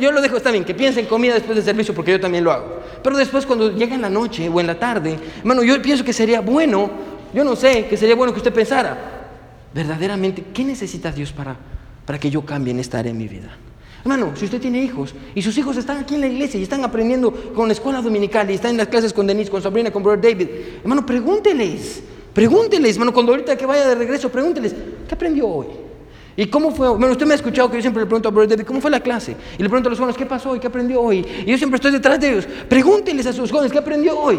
[0.00, 2.44] Yo lo dejo, está bien, que piense en comida después del servicio porque yo también
[2.44, 2.80] lo hago.
[3.02, 6.12] Pero después cuando llega en la noche o en la tarde, hermano, yo pienso que
[6.12, 6.90] sería bueno,
[7.32, 8.96] yo no sé, que sería bueno que usted pensara,
[9.74, 11.56] verdaderamente, ¿qué necesita Dios para,
[12.06, 13.56] para que yo cambie en esta área de mi vida?
[14.04, 16.84] Hermano, si usted tiene hijos y sus hijos están aquí en la iglesia y están
[16.84, 20.02] aprendiendo con la escuela dominical y están en las clases con Denise, con Sabrina, con
[20.02, 20.48] Brother David,
[20.82, 22.02] hermano, pregúnteles,
[22.34, 24.74] pregúnteles, hermano, cuando ahorita que vaya de regreso, pregúnteles,
[25.08, 25.68] ¿qué aprendió hoy?
[26.36, 26.86] ¿Y cómo fue?
[26.90, 28.90] Bueno, usted me ha escuchado que yo siempre le pregunto a Brother David, ¿cómo fue
[28.90, 29.36] la clase?
[29.58, 30.60] Y le pregunto a los jóvenes, ¿qué pasó hoy?
[30.60, 31.24] ¿Qué aprendió hoy?
[31.46, 32.46] Y yo siempre estoy detrás de ellos.
[32.68, 34.38] Pregúntenles a sus jóvenes, ¿qué aprendió hoy?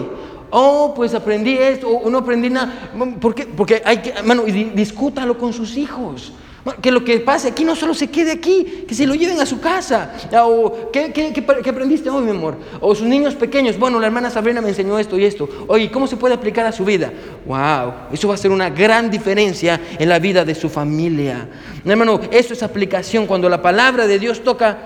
[0.51, 2.91] Oh, pues aprendí esto, o no aprendí nada.
[3.19, 3.47] ¿Por qué?
[3.47, 6.34] Porque hay que, hermano, discútalo con sus hijos.
[6.82, 9.45] Que lo que pase aquí no solo se quede aquí, que se lo lleven a
[9.45, 10.13] su casa.
[10.43, 12.58] O, ¿qué, qué, aprendiste hoy, mi amor?
[12.82, 15.47] O sus niños pequeños, bueno, la hermana Sabrina me enseñó esto y esto.
[15.67, 17.13] Oye, ¿cómo se puede aplicar a su vida?
[17.45, 17.93] ¡Wow!
[18.12, 21.47] Eso va a ser una gran diferencia en la vida de su familia.
[21.86, 24.78] Hermano, eso es aplicación cuando la palabra de Dios toca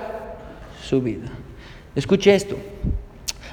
[0.84, 1.30] su vida.
[1.96, 2.58] Escuche esto.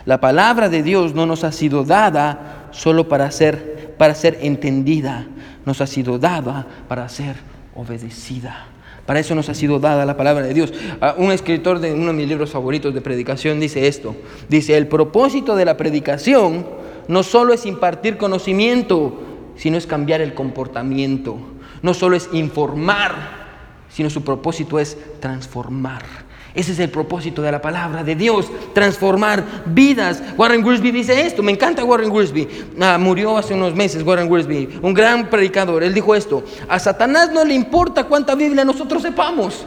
[0.04, 5.26] La palabra de Dios no nos ha sido dada solo para ser, para ser entendida,
[5.64, 8.66] nos ha sido dada para ser obedecida.
[9.06, 10.74] Para eso nos ha sido dada la palabra de Dios.
[11.00, 14.16] Ah, un escritor de uno de mis libros favoritos de predicación dice esto.
[14.48, 16.66] Dice, el propósito de la predicación
[17.06, 19.20] no solo es impartir conocimiento,
[19.56, 21.38] sino es cambiar el comportamiento.
[21.82, 23.46] No solo es informar,
[23.88, 26.25] sino su propósito es transformar.
[26.56, 30.22] Ese es el propósito de la palabra de Dios, transformar vidas.
[30.38, 32.48] Warren Worsby dice esto, me encanta Warren Worsby.
[32.80, 35.82] Ah, murió hace unos meses Warren Worsby, un gran predicador.
[35.82, 39.66] Él dijo esto, a Satanás no le importa cuánta Biblia nosotros sepamos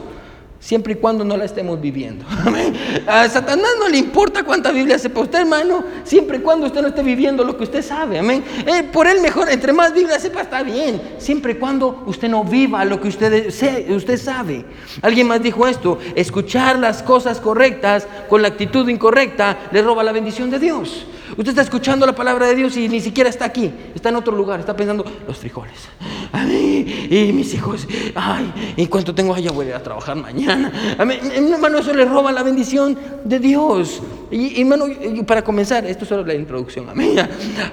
[0.60, 2.24] siempre y cuando no la estemos viviendo.
[3.06, 6.88] A Satanás no le importa cuánta Biblia sepa usted, hermano, siempre y cuando usted no
[6.88, 8.18] esté viviendo lo que usted sabe.
[8.18, 8.44] Amén.
[8.66, 12.44] Eh, por él mejor, entre más Biblia sepa, está bien, siempre y cuando usted no
[12.44, 13.48] viva lo que usted,
[13.90, 14.64] usted sabe.
[15.02, 20.12] Alguien más dijo esto, escuchar las cosas correctas con la actitud incorrecta le roba la
[20.12, 21.06] bendición de Dios.
[21.30, 24.36] Usted está escuchando la palabra de Dios y ni siquiera está aquí, está en otro
[24.36, 25.88] lugar, está pensando los frijoles.
[26.32, 29.50] Ay, y mis hijos, ay, ¿y cuánto tengo allá?
[29.52, 30.49] Voy a ir a trabajar mañana.
[30.98, 34.02] Hermano, eso le roba la bendición de Dios.
[34.30, 34.86] Y hermano,
[35.26, 36.86] para comenzar, esto es solo la introducción.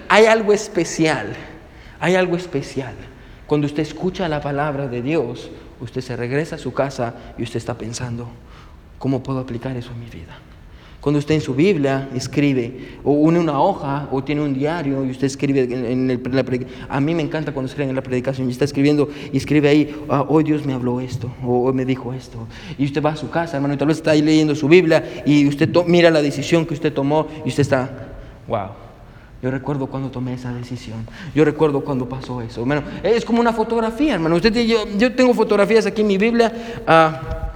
[0.09, 1.35] Hay algo especial,
[1.99, 2.93] hay algo especial.
[3.45, 7.57] Cuando usted escucha la palabra de Dios, usted se regresa a su casa y usted
[7.57, 8.27] está pensando,
[8.97, 10.37] ¿cómo puedo aplicar eso en mi vida?
[10.99, 15.12] Cuando usted en su Biblia escribe, o une una hoja, o tiene un diario y
[15.12, 16.88] usted escribe en, la predicación.
[16.89, 19.95] A mí me encanta cuando escribe en la predicación y está escribiendo y escribe ahí,
[20.10, 22.47] ah, hoy Dios me habló esto, o hoy me dijo esto.
[22.77, 25.23] Y usted va a su casa, hermano, y tal vez está ahí leyendo su Biblia
[25.25, 27.89] y usted mira la decisión que usted tomó y usted está,
[28.47, 28.88] wow.
[29.41, 31.05] Yo recuerdo cuando tomé esa decisión.
[31.36, 32.65] Yo recuerdo cuando pasó eso.
[32.65, 34.36] Bueno, es como una fotografía, hermano.
[34.36, 36.51] Usted, yo, yo tengo fotografías aquí en mi Biblia.
[36.88, 37.46] Uh,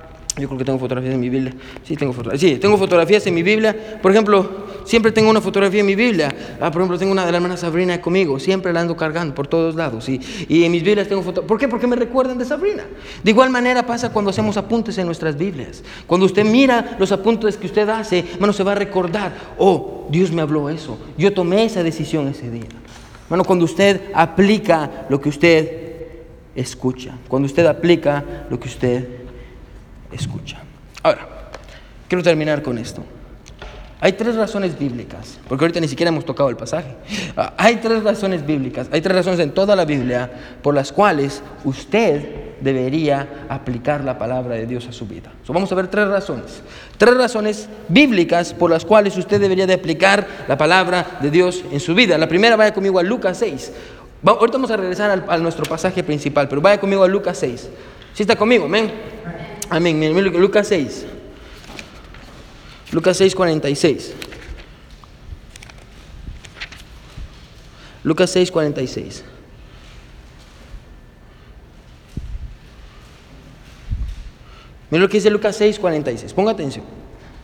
[0.41, 1.53] yo creo que tengo fotografías en mi Biblia.
[1.83, 2.51] Sí, tengo fotografías.
[2.51, 3.99] Sí, tengo fotografías en mi Biblia.
[4.01, 6.33] Por ejemplo, siempre tengo una fotografía en mi Biblia.
[6.59, 8.39] Ah, por ejemplo, tengo una de la hermana Sabrina conmigo.
[8.39, 10.09] Siempre la ando cargando por todos lados.
[10.09, 11.45] Y, y en mis Biblias tengo fotos.
[11.45, 11.67] ¿Por qué?
[11.67, 12.83] Porque me recuerdan de Sabrina.
[13.23, 15.83] De igual manera pasa cuando hacemos apuntes en nuestras Biblias.
[16.07, 19.33] Cuando usted mira los apuntes que usted hace, bueno, se va a recordar.
[19.59, 20.97] Oh, Dios me habló eso.
[21.17, 22.69] Yo tomé esa decisión ese día.
[23.29, 25.81] Bueno, cuando usted aplica lo que usted
[26.55, 27.17] escucha.
[27.27, 29.20] Cuando usted aplica lo que usted
[30.11, 30.57] escucha.
[31.03, 31.27] Ahora,
[32.07, 33.03] quiero terminar con esto.
[34.03, 36.95] Hay tres razones bíblicas, porque ahorita ni siquiera hemos tocado el pasaje.
[37.37, 41.43] Ah, hay tres razones bíblicas, hay tres razones en toda la Biblia por las cuales
[41.63, 45.31] usted debería aplicar la palabra de Dios a su vida.
[45.47, 46.63] vamos a ver tres razones.
[46.97, 51.79] Tres razones bíblicas por las cuales usted debería de aplicar la palabra de Dios en
[51.79, 52.17] su vida.
[52.17, 53.71] La primera, vaya conmigo a Lucas 6.
[54.25, 57.69] ahorita vamos a regresar a nuestro pasaje principal, pero vaya conmigo a Lucas 6.
[58.15, 58.91] Si está conmigo, amén.
[59.71, 60.13] Amén.
[60.33, 61.05] Lucas 6.
[62.91, 64.13] Lucas 6, 46.
[68.03, 69.23] Lucas 6, 46.
[74.89, 76.33] Mira lo que dice Lucas 6, 46.
[76.33, 76.83] Ponga atención.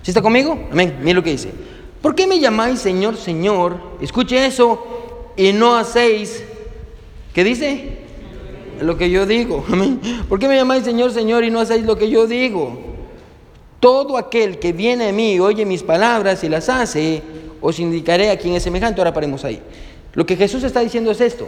[0.01, 0.67] ¿Sí está conmigo?
[0.69, 0.99] Amén.
[1.01, 1.53] Mira lo que dice.
[2.01, 3.79] ¿Por qué me llamáis Señor, Señor?
[4.01, 6.43] Escuche eso y no hacéis.
[7.33, 8.06] ¿Qué dice?
[8.81, 9.63] Lo que yo digo.
[10.29, 12.77] ¿Por qué me llamáis Señor, Señor y no hacéis lo que yo digo?
[13.79, 17.21] Todo aquel que viene a mí y oye mis palabras y las hace,
[17.61, 19.01] os indicaré a quién es semejante.
[19.01, 19.61] Ahora paremos ahí.
[20.13, 21.47] Lo que Jesús está diciendo es esto.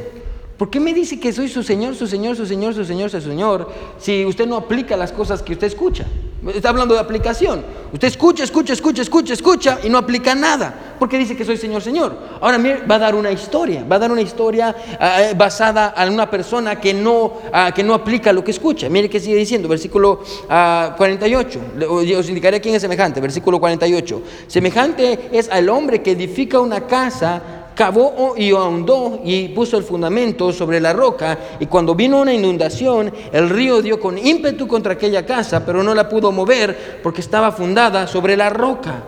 [0.58, 3.22] ¿Por qué me dice que soy su Señor, su Señor, su Señor, su Señor, su
[3.22, 6.06] Señor, si usted no aplica las cosas que usted escucha?
[6.48, 7.66] Está hablando de aplicación.
[7.92, 10.96] Usted escucha, escucha, escucha, escucha, escucha y no aplica nada.
[10.98, 12.18] Porque dice que soy Señor, Señor.
[12.40, 13.84] Ahora mire, va a dar una historia.
[13.90, 17.84] Va a dar una historia ah, eh, basada en una persona que no, ah, que
[17.84, 18.88] no aplica lo que escucha.
[18.90, 21.60] Mire que sigue diciendo, versículo 48.
[21.82, 23.20] Ah, os indicaré quién es semejante.
[23.20, 24.22] Versículo 48.
[24.48, 30.52] Semejante es al hombre que edifica una casa cavó y ahondó y puso el fundamento
[30.52, 35.26] sobre la roca y cuando vino una inundación el río dio con ímpetu contra aquella
[35.26, 39.02] casa pero no la pudo mover porque estaba fundada sobre la roca.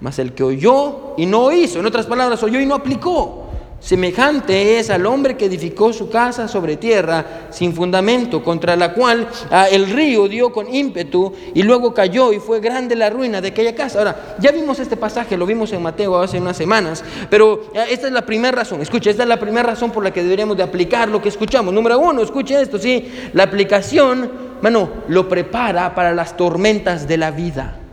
[0.00, 3.45] Mas el que oyó y no hizo en otras palabras oyó y no aplicó
[3.78, 9.28] Semejante es al hombre que edificó su casa sobre tierra sin fundamento, contra la cual
[9.50, 13.48] ah, el río dio con ímpetu y luego cayó y fue grande la ruina de
[13.48, 13.98] aquella casa.
[13.98, 18.06] Ahora, ya vimos este pasaje, lo vimos en Mateo hace unas semanas, pero ah, esta
[18.06, 20.62] es la primera razón, escuche, esta es la primera razón por la que deberíamos de
[20.62, 21.72] aplicar lo que escuchamos.
[21.72, 24.30] Número uno, escuche esto, sí, la aplicación,
[24.62, 27.85] bueno, lo prepara para las tormentas de la vida.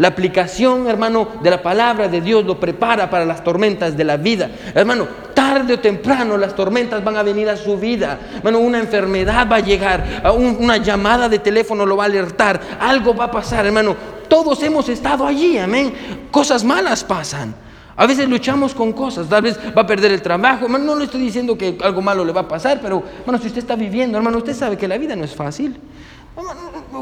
[0.00, 4.16] La aplicación, hermano, de la palabra de Dios lo prepara para las tormentas de la
[4.16, 4.50] vida.
[4.74, 8.18] Hermano, tarde o temprano las tormentas van a venir a su vida.
[8.36, 13.14] Hermano, una enfermedad va a llegar, una llamada de teléfono lo va a alertar, algo
[13.14, 13.94] va a pasar, hermano.
[14.26, 15.92] Todos hemos estado allí, amén.
[16.30, 17.54] Cosas malas pasan.
[17.94, 20.64] A veces luchamos con cosas, tal vez va a perder el trabajo.
[20.64, 23.48] Hermano, no le estoy diciendo que algo malo le va a pasar, pero, hermano, si
[23.48, 25.78] usted está viviendo, hermano, usted sabe que la vida no es fácil.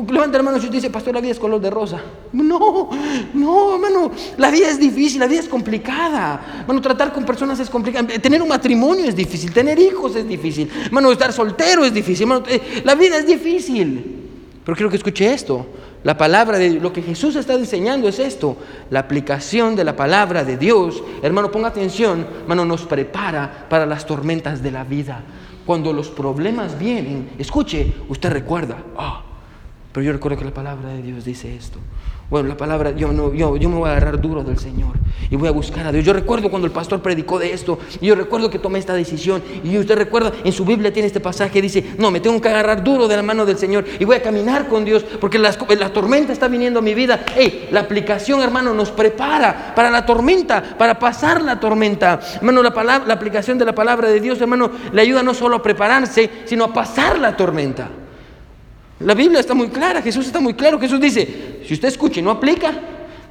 [0.09, 2.01] Levanta hermano si usted dice, pastor, la vida es color de rosa.
[2.33, 2.91] No,
[3.35, 6.61] no, hermano, la vida es difícil, la vida es complicada.
[6.61, 8.07] Hermano, tratar con personas es complicado.
[8.21, 10.71] Tener un matrimonio es difícil, tener hijos es difícil.
[10.85, 12.25] Hermano, estar soltero es difícil.
[12.25, 14.17] Hermano, eh, la vida es difícil.
[14.65, 15.67] Pero quiero que escuche esto.
[16.05, 18.57] La palabra de lo que Jesús está diseñando es esto.
[18.91, 24.07] La aplicación de la palabra de Dios, hermano, ponga atención, hermano, nos prepara para las
[24.07, 25.23] tormentas de la vida.
[25.65, 29.25] Cuando los problemas vienen, escuche, usted recuerda, ah,
[29.93, 31.79] pero yo recuerdo que la palabra de Dios dice esto.
[32.31, 34.97] Bueno, la palabra, yo, no, yo, yo me voy a agarrar duro del Señor
[35.31, 36.05] y voy a buscar a Dios.
[36.05, 39.43] Yo recuerdo cuando el pastor predicó de esto y yo recuerdo que tomé esta decisión.
[39.65, 42.85] Y usted recuerda, en su Biblia tiene este pasaje, dice, no, me tengo que agarrar
[42.85, 46.35] duro de la mano del Señor y voy a caminar con Dios porque la tormenta
[46.35, 47.25] está viniendo a mi vida.
[47.35, 52.21] Hey, la aplicación, hermano, nos prepara para la tormenta, para pasar la tormenta.
[52.37, 55.57] Hermano, la, palabra, la aplicación de la palabra de Dios, hermano, le ayuda no solo
[55.57, 57.89] a prepararse, sino a pasar la tormenta.
[59.01, 60.79] La Biblia está muy clara, Jesús está muy claro.
[60.81, 62.73] Jesús dice, si usted escucha y no aplica,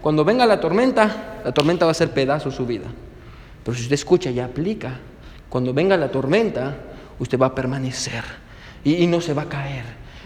[0.01, 2.85] cuando venga la tormenta, la tormenta va a ser pedazo su vida.
[3.63, 4.97] Pero si usted escucha y aplica,
[5.49, 6.75] cuando venga la tormenta,
[7.19, 8.23] usted va a permanecer
[8.83, 9.83] y, no se va a caer.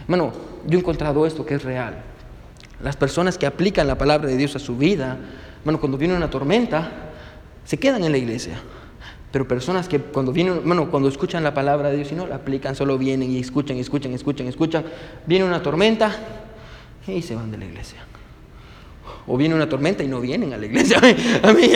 [0.08, 0.32] Bueno,
[0.68, 1.96] yo he encontrado esto que es real.
[2.84, 5.18] Las personas que aplican la palabra de Dios a su vida,
[5.64, 6.92] bueno, cuando viene una tormenta,
[7.66, 8.60] se quedan en la iglesia.
[9.32, 12.36] Pero personas que cuando vienen, bueno, cuando escuchan la palabra de Dios y no la
[12.36, 14.84] aplican, solo vienen y escuchan, escuchan, escuchan, escuchan,
[15.26, 16.14] viene una tormenta
[17.08, 18.06] y se van de la iglesia.
[19.34, 21.00] O viene una tormenta y no vienen a la iglesia.
[21.44, 21.72] A mí,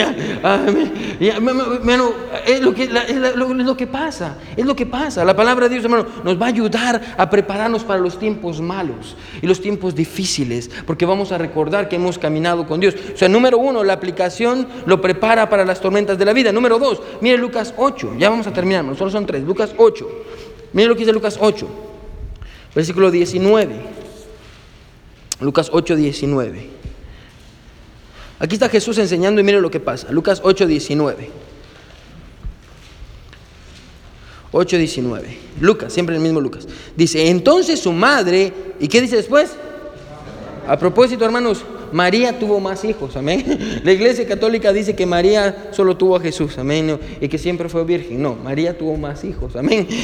[2.46, 4.36] es lo que, es lo que pasa.
[4.54, 5.24] Es lo que pasa.
[5.24, 9.16] La palabra de Dios, hermano, nos va a ayudar a prepararnos para los tiempos malos
[9.40, 10.70] y los tiempos difíciles.
[10.86, 12.94] Porque vamos a recordar que hemos caminado con Dios.
[13.14, 16.52] O sea, número uno, la aplicación lo prepara para las tormentas de la vida.
[16.52, 18.16] Número dos, mire Lucas 8.
[18.18, 19.42] Ya vamos a terminar, solo son tres.
[19.44, 20.06] Lucas 8.
[20.74, 21.66] Mire lo que dice Lucas 8.
[22.74, 23.76] Versículo 19.
[25.40, 26.75] Lucas 8, 19.
[28.38, 30.10] Aquí está Jesús enseñando y mire lo que pasa.
[30.10, 31.30] Lucas 8, 19.
[34.52, 35.38] 8, 19.
[35.60, 36.66] Lucas, siempre el mismo Lucas.
[36.96, 39.56] Dice, entonces su madre, ¿y qué dice después?
[40.66, 43.80] A propósito, hermanos, María tuvo más hijos, amén.
[43.84, 47.84] La iglesia católica dice que María solo tuvo a Jesús, amén, y que siempre fue
[47.84, 48.22] virgen.
[48.22, 49.86] No, María tuvo más hijos, amén.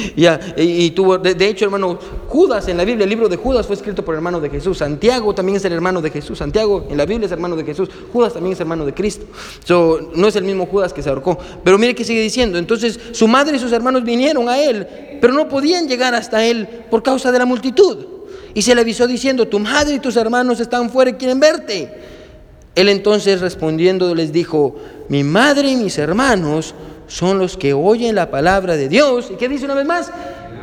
[0.55, 4.03] Y, tuvo, de, hecho, hermano, Judas en la Biblia, el libro de Judas fue escrito
[4.03, 4.77] por el hermano de Jesús.
[4.77, 6.37] Santiago también es el hermano de Jesús.
[6.37, 7.89] Santiago en la Biblia es hermano de Jesús.
[8.11, 9.25] Judas también es hermano de Cristo.
[9.63, 11.37] So, no es el mismo Judas que se ahorcó.
[11.63, 12.57] Pero mire que sigue diciendo.
[12.57, 14.87] Entonces, su madre y sus hermanos vinieron a él,
[15.19, 18.12] pero no podían llegar hasta él por causa de la multitud.
[18.53, 21.91] Y se le avisó diciendo, tu madre y tus hermanos están fuera y quieren verte.
[22.75, 24.75] Él entonces respondiendo les dijo,
[25.09, 26.73] mi madre y mis hermanos
[27.07, 29.29] son los que oyen la palabra de Dios.
[29.31, 30.11] ¿Y qué dice una vez más?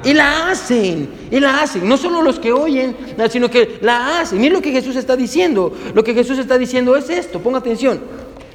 [0.02, 1.88] Y la hacen, y la hacen.
[1.88, 2.96] No solo los que oyen,
[3.30, 4.40] sino que la hacen.
[4.40, 5.72] Miren lo que Jesús está diciendo.
[5.94, 8.00] Lo que Jesús está diciendo es esto, ponga atención.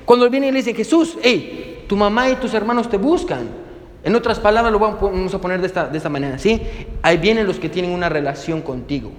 [0.06, 3.48] Cuando viene y le dice, Jesús, hey, tu mamá y tus hermanos te buscan.
[4.04, 6.62] En otras palabras, lo vamos a poner de esta, de esta manera, ¿sí?
[7.02, 9.12] Ahí vienen los que tienen una relación contigo.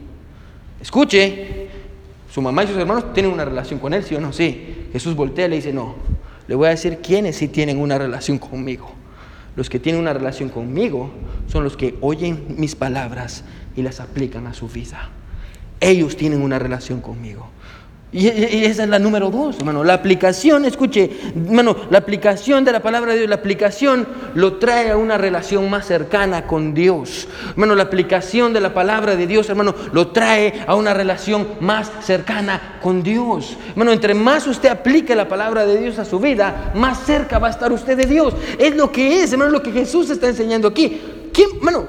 [0.81, 1.69] Escuche,
[2.31, 4.33] su mamá y sus hermanos tienen una relación con él, ¿sí o no?
[4.33, 4.89] Sí.
[4.93, 5.97] Jesús voltea y le dice, no,
[6.49, 8.91] le voy a decir quiénes sí tienen una relación conmigo.
[9.57, 11.11] Los que tienen una relación conmigo
[11.49, 15.11] son los que oyen mis palabras y las aplican a su vida.
[15.81, 17.49] Ellos tienen una relación conmigo.
[18.17, 19.85] Y, esa es la número dos, hermano.
[19.85, 24.91] La aplicación, escuche, hermano, la aplicación de la palabra de Dios, la aplicación lo trae
[24.91, 27.29] a una relación más cercana con Dios.
[27.51, 31.91] Hermano, la aplicación de la palabra de Dios, hermano, lo trae a una relación más
[32.01, 33.55] cercana con Dios.
[33.73, 37.49] Hermano, entre más usted aplique la palabra de Dios a su vida, más cerca va
[37.49, 38.33] a estar usted de Dios.
[38.59, 41.03] Es lo que es, hermano, lo que Jesús está enseñando aquí.
[41.35, 41.87] ¿Quién, hermano,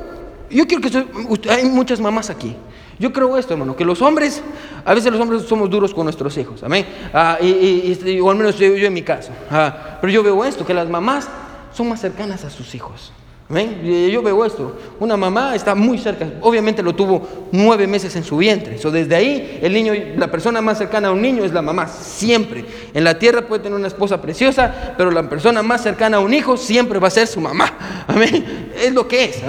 [0.50, 2.54] yo quiero que hay muchas mamás aquí.
[2.99, 4.41] Yo creo esto, hermano, que los hombres,
[4.83, 6.88] a veces los hombres somos duros con nuestros hijos, amén.
[7.13, 9.31] Ah, y, o al menos yo, en mi caso.
[9.51, 11.29] Ah, pero yo veo esto, que las mamás
[11.73, 13.12] son más cercanas a sus hijos.
[13.49, 13.81] Amén.
[14.12, 14.77] Yo veo esto.
[14.99, 16.29] Una mamá está muy cerca.
[16.41, 18.77] Obviamente lo tuvo nueve meses en su vientre.
[18.77, 21.88] So, desde ahí, el niño, la persona más cercana a un niño es la mamá.
[21.88, 22.65] Siempre.
[22.93, 26.33] En la tierra puede tener una esposa preciosa, pero la persona más cercana a un
[26.33, 27.73] hijo siempre va a ser su mamá.
[28.07, 28.71] Amén.
[28.75, 29.41] Es lo que es.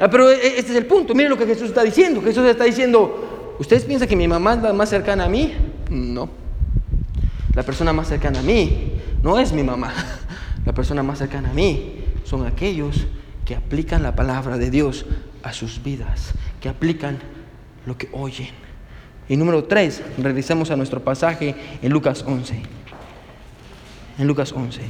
[0.00, 1.14] Ah, pero e, este es el punto.
[1.14, 2.20] Miren lo que Jesús está diciendo.
[2.22, 5.54] Jesús está diciendo, ¿ustedes piensan que mi mamá es la más cercana a mí?
[5.88, 6.28] No.
[7.54, 9.94] La persona más cercana a mí no es mi mamá.
[10.66, 13.06] La persona más cercana a mí son aquellos
[13.46, 15.06] que aplican la palabra de Dios
[15.42, 17.18] a sus vidas, que aplican
[17.86, 18.50] lo que oyen.
[19.28, 22.60] Y número tres, regresemos a nuestro pasaje en Lucas 11.
[24.18, 24.80] En Lucas 11.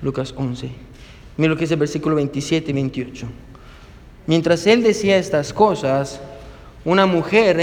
[0.00, 0.70] Lucas 11.
[1.36, 3.26] Mira lo que dice el versículo 27 y 28.
[4.26, 6.20] Mientras él decía estas cosas,
[6.84, 7.56] una mujer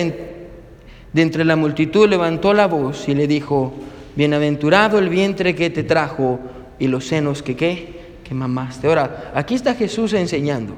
[1.14, 3.74] de entre la multitud levantó la voz y le dijo,
[4.16, 6.40] Bienaventurado el vientre que te trajo
[6.80, 8.88] y los senos que qué, que mamaste.
[8.88, 10.74] Ahora, aquí está Jesús enseñando.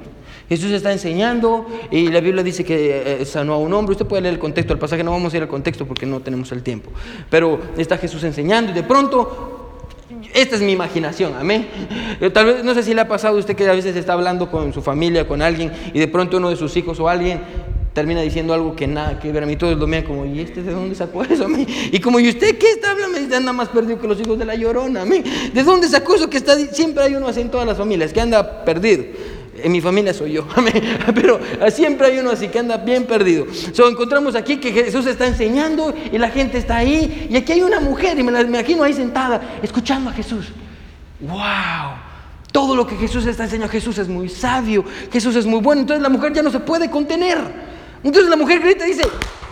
[0.50, 3.92] Jesús está enseñando y la Biblia dice que eh, sanó a un hombre.
[3.94, 6.22] Usted puede leer el contexto del pasaje, no vamos a ir al contexto porque no
[6.22, 6.90] tenemos el tiempo.
[7.30, 9.82] Pero está Jesús enseñando y de pronto,
[10.34, 11.68] esta es mi imaginación, amén.
[12.34, 14.50] Tal vez, no sé si le ha pasado a usted que a veces está hablando
[14.50, 17.42] con su familia, con alguien y de pronto uno de sus hijos o alguien
[17.98, 19.42] termina diciendo algo que nada que ver.
[19.42, 21.48] A mí todos lo miran como, ¿y este de dónde sacó eso?
[21.92, 23.18] Y como, ¿y usted qué está hablando?
[23.18, 25.04] Me dice, anda más perdido que los hijos de la llorona.
[25.04, 26.56] ¿De dónde sacó eso que está?
[26.60, 29.04] Siempre hay uno así en todas las familias, que anda perdido.
[29.64, 30.48] En mi familia soy yo,
[31.16, 31.40] pero
[31.72, 33.48] siempre hay uno así que anda bien perdido.
[33.74, 37.28] So, encontramos aquí que Jesús está enseñando y la gente está ahí.
[37.32, 40.50] Y aquí hay una mujer, y me la imagino ahí sentada, escuchando a Jesús.
[41.20, 41.98] ¡Wow!
[42.52, 45.82] Todo lo que Jesús está enseñando, Jesús es muy sabio, Jesús es muy bueno.
[45.82, 47.66] Entonces la mujer ya no se puede contener.
[48.04, 49.08] Entonces la mujer grita y dice,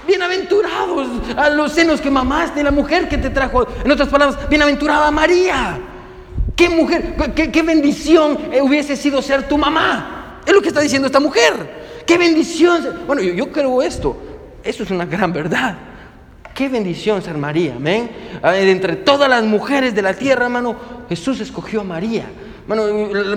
[0.07, 5.11] bienaventurados a los senos que mamaste, la mujer que te trajo, en otras palabras, bienaventurada
[5.11, 5.79] María.
[6.55, 10.41] ¿Qué mujer, qué, bendición hubiese sido ser tu mamá?
[10.45, 11.85] Es lo que está diciendo esta mujer.
[12.05, 13.01] Qué bendición.
[13.05, 14.15] Bueno, yo, yo creo esto.
[14.63, 15.75] Eso es una gran verdad.
[16.53, 18.09] Qué bendición ser María, amén.
[18.41, 20.77] Entre todas las mujeres de la tierra, hermano,
[21.09, 22.25] Jesús escogió a María.
[22.67, 22.87] Bueno,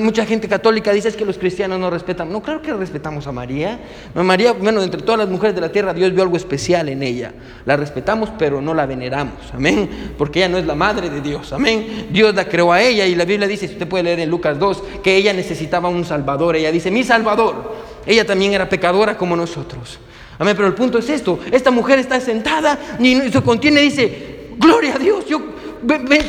[0.00, 2.32] mucha gente católica dice que los cristianos no respetan.
[2.32, 3.78] No, claro que respetamos a María.
[4.14, 7.34] María, bueno, entre todas las mujeres de la tierra, Dios vio algo especial en ella.
[7.66, 9.34] La respetamos, pero no la veneramos.
[9.52, 10.14] Amén.
[10.16, 11.52] Porque ella no es la madre de Dios.
[11.52, 12.08] Amén.
[12.10, 14.58] Dios la creó a ella y la Biblia dice, si usted puede leer en Lucas
[14.58, 16.56] 2, que ella necesitaba un salvador.
[16.56, 17.76] Ella dice, mi salvador.
[18.06, 19.98] Ella también era pecadora como nosotros.
[20.38, 20.54] Amén.
[20.56, 21.38] Pero el punto es esto.
[21.52, 25.26] Esta mujer está sentada y se contiene y dice, gloria a Dios.
[25.26, 25.42] Yo,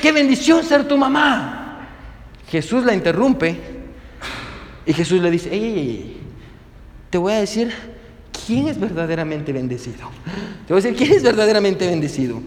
[0.02, 1.59] qué bendición ser tu mamá.
[2.50, 3.56] Jesús la interrumpe
[4.86, 6.18] y Jesús le dice, ey,
[7.10, 7.72] te voy a decir
[8.46, 10.10] quién es verdaderamente bendecido.
[10.66, 12.42] Te voy a decir quién es verdaderamente bendecido.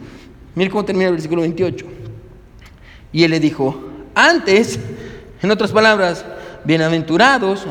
[0.55, 1.87] Mira cómo termina el versículo 28.
[3.13, 3.81] Y él le dijo,
[4.15, 4.79] antes,
[5.41, 6.25] en otras palabras,
[6.65, 7.67] bienaventurados,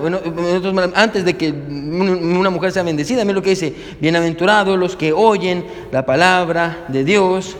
[0.95, 5.65] antes de que una mujer sea bendecida, mira lo que dice, bienaventurados los que oyen
[5.91, 7.57] la palabra de Dios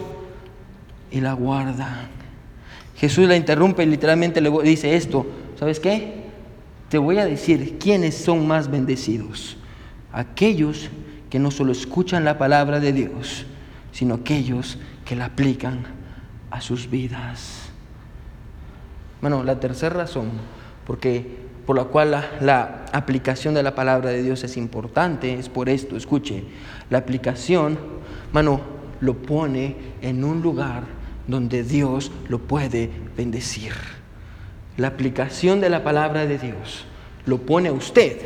[1.12, 2.20] y la guardan.
[3.01, 5.25] Jesús la interrumpe y literalmente le dice esto,
[5.57, 6.21] ¿sabes qué?
[6.87, 9.58] Te voy a decir quiénes son más bendecidos.
[10.13, 10.87] Aquellos
[11.31, 13.47] que no solo escuchan la palabra de Dios,
[13.91, 15.79] sino aquellos que la aplican
[16.52, 17.71] a sus vidas.
[19.19, 20.29] Bueno, la tercera razón,
[20.85, 21.25] porque
[21.65, 25.97] por la cual la, aplicación de la palabra de Dios es importante, es por esto,
[25.97, 26.43] escuche,
[26.91, 27.79] la aplicación,
[28.31, 28.62] mano,
[28.99, 31.00] lo pone en un lugar
[31.32, 33.73] donde Dios lo puede bendecir.
[34.77, 36.86] La aplicación de la palabra de Dios
[37.25, 38.17] lo pone a usted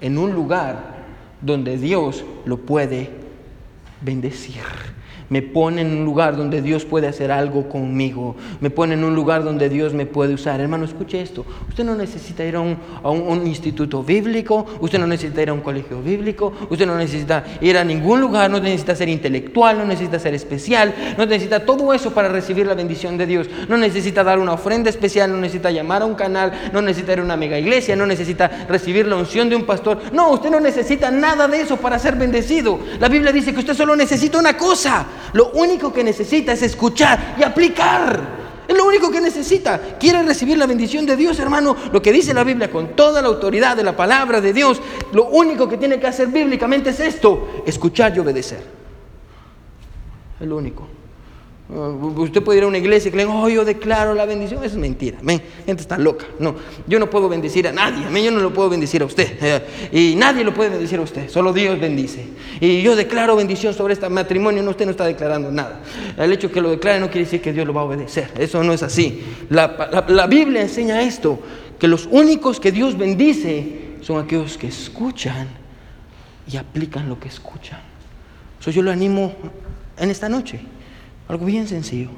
[0.00, 1.00] en un lugar
[1.40, 3.10] donde Dios lo puede
[4.00, 4.62] bendecir
[5.30, 9.14] me pone en un lugar donde Dios puede hacer algo conmigo, me pone en un
[9.14, 10.60] lugar donde Dios me puede usar.
[10.60, 15.06] Hermano, escuche esto, usted no necesita ir a un, a un, instituto bíblico, usted no
[15.06, 18.94] necesita ir a un colegio bíblico, usted no necesita ir a ningún lugar, no necesita
[18.94, 23.26] ser intelectual, no necesita ser especial, no necesita todo eso para recibir la bendición de
[23.26, 27.12] Dios, no necesita dar una ofrenda especial, no necesita llamar a un canal, no necesita
[27.12, 30.50] ir a una mega iglesia, no necesita recibir la unción de un pastor, no, usted
[30.50, 32.80] no necesita nada de eso para ser bendecido.
[32.98, 37.36] La Biblia dice que usted solo necesita una cosa, lo único que necesita es escuchar
[37.38, 38.40] y aplicar.
[38.66, 39.98] Es lo único que necesita.
[39.98, 41.76] ¿Quiere recibir la bendición de Dios, hermano?
[41.92, 44.80] Lo que dice la Biblia con toda la autoridad de la palabra de Dios,
[45.12, 48.62] lo único que tiene que hacer bíblicamente es esto, escuchar y obedecer.
[50.38, 50.99] Es lo único.
[51.72, 54.64] Uh, usted puede ir a una iglesia y le digan, oh, yo declaro la bendición.
[54.64, 55.18] Eso es mentira.
[55.64, 56.26] gente está loca.
[56.40, 56.56] No,
[56.88, 58.04] yo no puedo bendecir a nadie.
[58.22, 59.38] yo no lo puedo bendecir a usted.
[59.40, 61.28] Eh, y nadie lo puede bendecir a usted.
[61.28, 62.24] Solo Dios bendice.
[62.60, 64.62] Y yo declaro bendición sobre este matrimonio.
[64.62, 65.80] No, usted no está declarando nada.
[66.16, 68.30] El hecho que lo declare no quiere decir que Dios lo va a obedecer.
[68.36, 69.22] Eso no es así.
[69.48, 71.38] La, la Biblia enseña esto:
[71.78, 75.48] que los únicos que Dios bendice son aquellos que escuchan
[76.50, 77.80] y aplican lo que escuchan.
[78.60, 79.32] Eso yo lo animo
[79.96, 80.60] en esta noche.
[81.30, 82.08] Algo bien sencillo.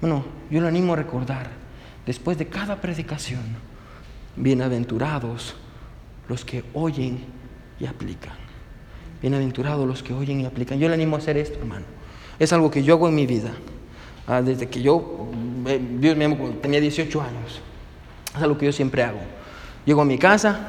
[0.00, 1.50] Bueno, yo le animo a recordar,
[2.06, 3.42] después de cada predicación,
[4.34, 5.56] bienaventurados
[6.26, 7.18] los que oyen
[7.78, 8.32] y aplican.
[9.20, 10.78] Bienaventurados los que oyen y aplican.
[10.78, 11.84] Yo le animo a hacer esto, hermano.
[12.38, 13.50] Es algo que yo hago en mi vida.
[14.26, 15.28] Ah, desde que yo,
[15.66, 17.60] eh, Dios me amó, tenía 18 años.
[18.34, 19.20] Es algo que yo siempre hago.
[19.84, 20.66] Llego a mi casa,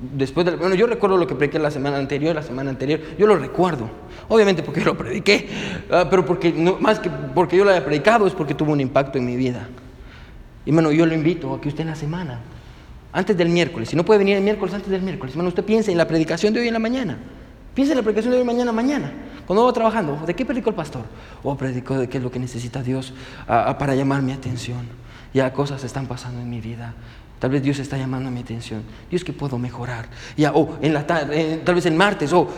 [0.00, 3.26] después de, bueno, yo recuerdo lo que prediqué la semana anterior, la semana anterior, yo
[3.26, 3.88] lo recuerdo.
[4.28, 5.48] Obviamente porque yo lo prediqué,
[5.90, 8.80] ah, pero porque, no, más que porque yo lo haya predicado, es porque tuvo un
[8.80, 9.68] impacto en mi vida.
[10.66, 12.40] Y bueno, yo lo invito a que usted en la semana,
[13.12, 15.92] antes del miércoles, si no puede venir el miércoles, antes del miércoles, bueno, usted piense
[15.92, 17.18] en la predicación de hoy en la mañana.
[17.74, 19.12] Piense en la predicación de hoy mañana, mañana.
[19.46, 21.02] Cuando va trabajando, ¿de qué predicó el pastor?
[21.42, 23.12] O oh, predicó de qué es lo que necesita Dios
[23.46, 24.88] ah, ah, para llamar mi atención.
[25.34, 26.94] Ya cosas están pasando en mi vida.
[27.44, 28.82] Tal vez Dios está llamando mi atención.
[29.10, 30.08] Dios, que puedo mejorar?
[30.34, 32.48] Ya, o en la tarde, tal vez el martes, o,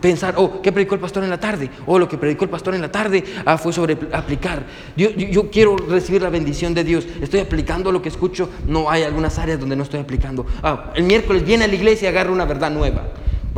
[0.00, 1.70] pensar, oh, ¿qué predicó el pastor en la tarde?
[1.86, 4.66] O lo que predicó el pastor en la tarde ah, fue sobre aplicar.
[4.96, 7.06] Yo, yo, quiero recibir la bendición de Dios.
[7.20, 8.50] Estoy aplicando lo que escucho.
[8.66, 10.44] No hay algunas áreas donde no estoy aplicando.
[10.64, 13.04] Ah, el miércoles viene a la iglesia y agarra una verdad nueva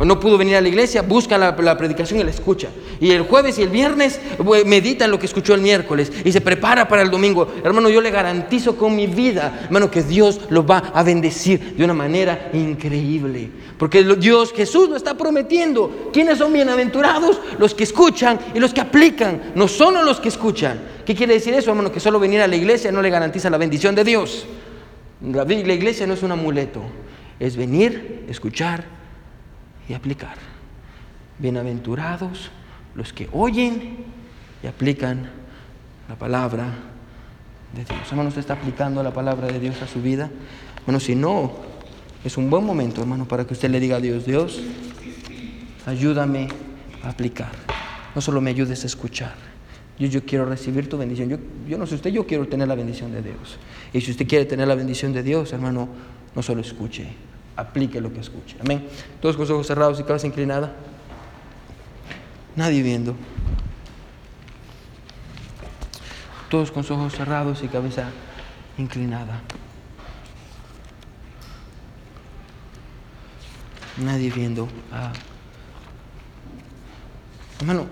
[0.05, 2.69] no pudo venir a la iglesia, busca la, predicación y la escucha.
[2.99, 4.19] Y el jueves y el viernes
[4.65, 7.51] medita lo que escuchó el miércoles y se prepara para el domingo.
[7.63, 11.83] Hermano, yo le garantizo con mi vida, hermano, que Dios lo va a bendecir de
[11.83, 13.49] una manera increíble.
[13.79, 16.11] Porque Dios, Jesús lo está prometiendo.
[16.13, 17.39] ¿Quiénes son bienaventurados?
[17.57, 20.79] Los que escuchan y los que aplican, no solo los que escuchan.
[21.07, 21.91] ¿Qué quiere decir eso, hermano?
[21.91, 24.45] Que solo venir a la iglesia no le garantiza la bendición de Dios.
[25.23, 26.83] La, la iglesia no es un amuleto,
[27.39, 28.96] es venir, escuchar
[29.89, 30.35] y aplicar.
[31.39, 32.49] Bienaventurados
[32.95, 33.97] los que oyen
[34.63, 35.29] y aplican
[36.09, 36.73] la palabra
[37.73, 38.09] de Dios.
[38.09, 40.29] Hermano, usted está aplicando la palabra de Dios a su vida.
[40.85, 41.51] Bueno, si no,
[42.23, 44.61] es un buen momento, hermano, para que usted le diga a Dios, Dios,
[45.85, 46.47] ayúdame
[47.03, 47.51] a aplicar.
[48.15, 49.35] No solo me ayudes a escuchar.
[49.99, 51.29] Yo, yo quiero recibir tu bendición.
[51.29, 53.59] Yo, yo no sé usted, yo quiero tener la bendición de Dios.
[53.93, 55.87] Y si usted quiere tener la bendición de Dios, hermano,
[56.35, 57.07] no solo escuche,
[57.57, 58.55] aplique lo que escuche.
[58.61, 58.87] Amén.
[59.19, 60.71] Todos con los ojos cerrados y cabeza inclinada.
[62.55, 63.15] Nadie viendo.
[66.49, 68.09] Todos con los ojos cerrados y cabeza
[68.77, 69.41] inclinada.
[73.97, 74.67] Nadie viendo.
[74.91, 75.11] Ah.
[77.59, 77.87] Hermano,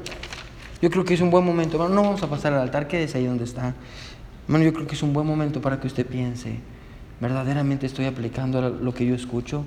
[0.80, 1.78] yo creo que es un buen momento.
[1.78, 3.74] Hermano, no vamos a pasar al altar, quédese ahí donde está.
[4.46, 6.60] Hermano, yo creo que es un buen momento para que usted piense
[7.20, 9.66] ¿verdaderamente estoy aplicando lo que yo escucho?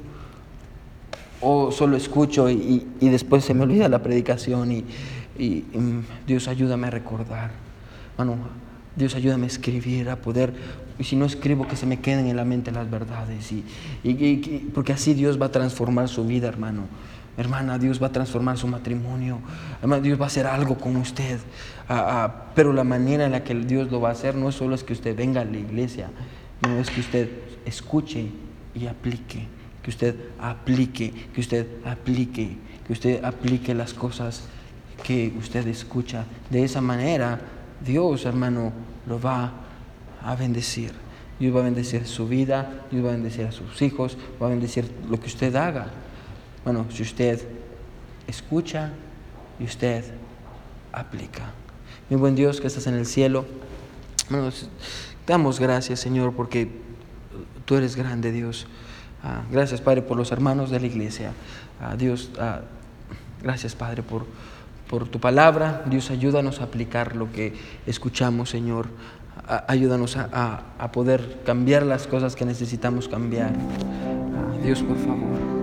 [1.40, 4.84] ¿O solo escucho y, después se me olvida la predicación y,
[5.38, 7.52] mm, Dios ayúdame a recordar?
[8.16, 8.36] Bueno,
[8.96, 10.52] Dios ayúdame a escribir, a poder,
[10.98, 14.92] y si no escribo, que se me queden en la mente las verdades, y, porque
[14.92, 16.82] así Dios va a transformar su vida, hermano.
[17.36, 19.38] Hermana, Dios va a transformar su matrimonio.
[20.02, 21.38] Dios va a hacer algo con usted.
[21.88, 24.74] Ah, ah, pero la manera en la que Dios lo va a hacer no solo
[24.74, 26.10] es que usted venga a la iglesia,
[26.62, 27.28] no es que usted
[27.64, 28.26] escuche
[28.74, 29.46] y aplique,
[29.82, 32.56] que usted aplique, que usted aplique,
[32.86, 34.42] que usted aplique las cosas
[35.02, 36.24] que usted escucha.
[36.50, 37.40] De esa manera,
[37.84, 38.72] Dios, hermano,
[39.06, 39.52] lo va
[40.22, 40.92] a bendecir.
[41.38, 44.50] Dios va a bendecir su vida, Dios va a bendecir a sus hijos, va a
[44.50, 45.86] bendecir lo que usted haga.
[46.64, 47.40] Bueno, si usted
[48.26, 48.90] escucha
[49.60, 50.04] y usted
[50.92, 51.52] aplica.
[52.10, 53.46] Mi buen Dios que estás en el cielo,
[54.30, 54.50] bueno,
[55.28, 56.68] damos gracias Señor porque
[57.64, 58.66] tú eres grande Dios.
[59.22, 61.32] Ah, gracias Padre por los hermanos de la iglesia.
[61.80, 62.62] Ah, Dios, ah,
[63.42, 64.26] gracias Padre por,
[64.88, 65.84] por tu palabra.
[65.86, 67.54] Dios, ayúdanos a aplicar lo que
[67.86, 68.88] escuchamos Señor.
[69.66, 73.52] ayúdanos a, a, poder cambiar las cosas que necesitamos cambiar.
[74.62, 75.57] Dios, por favor.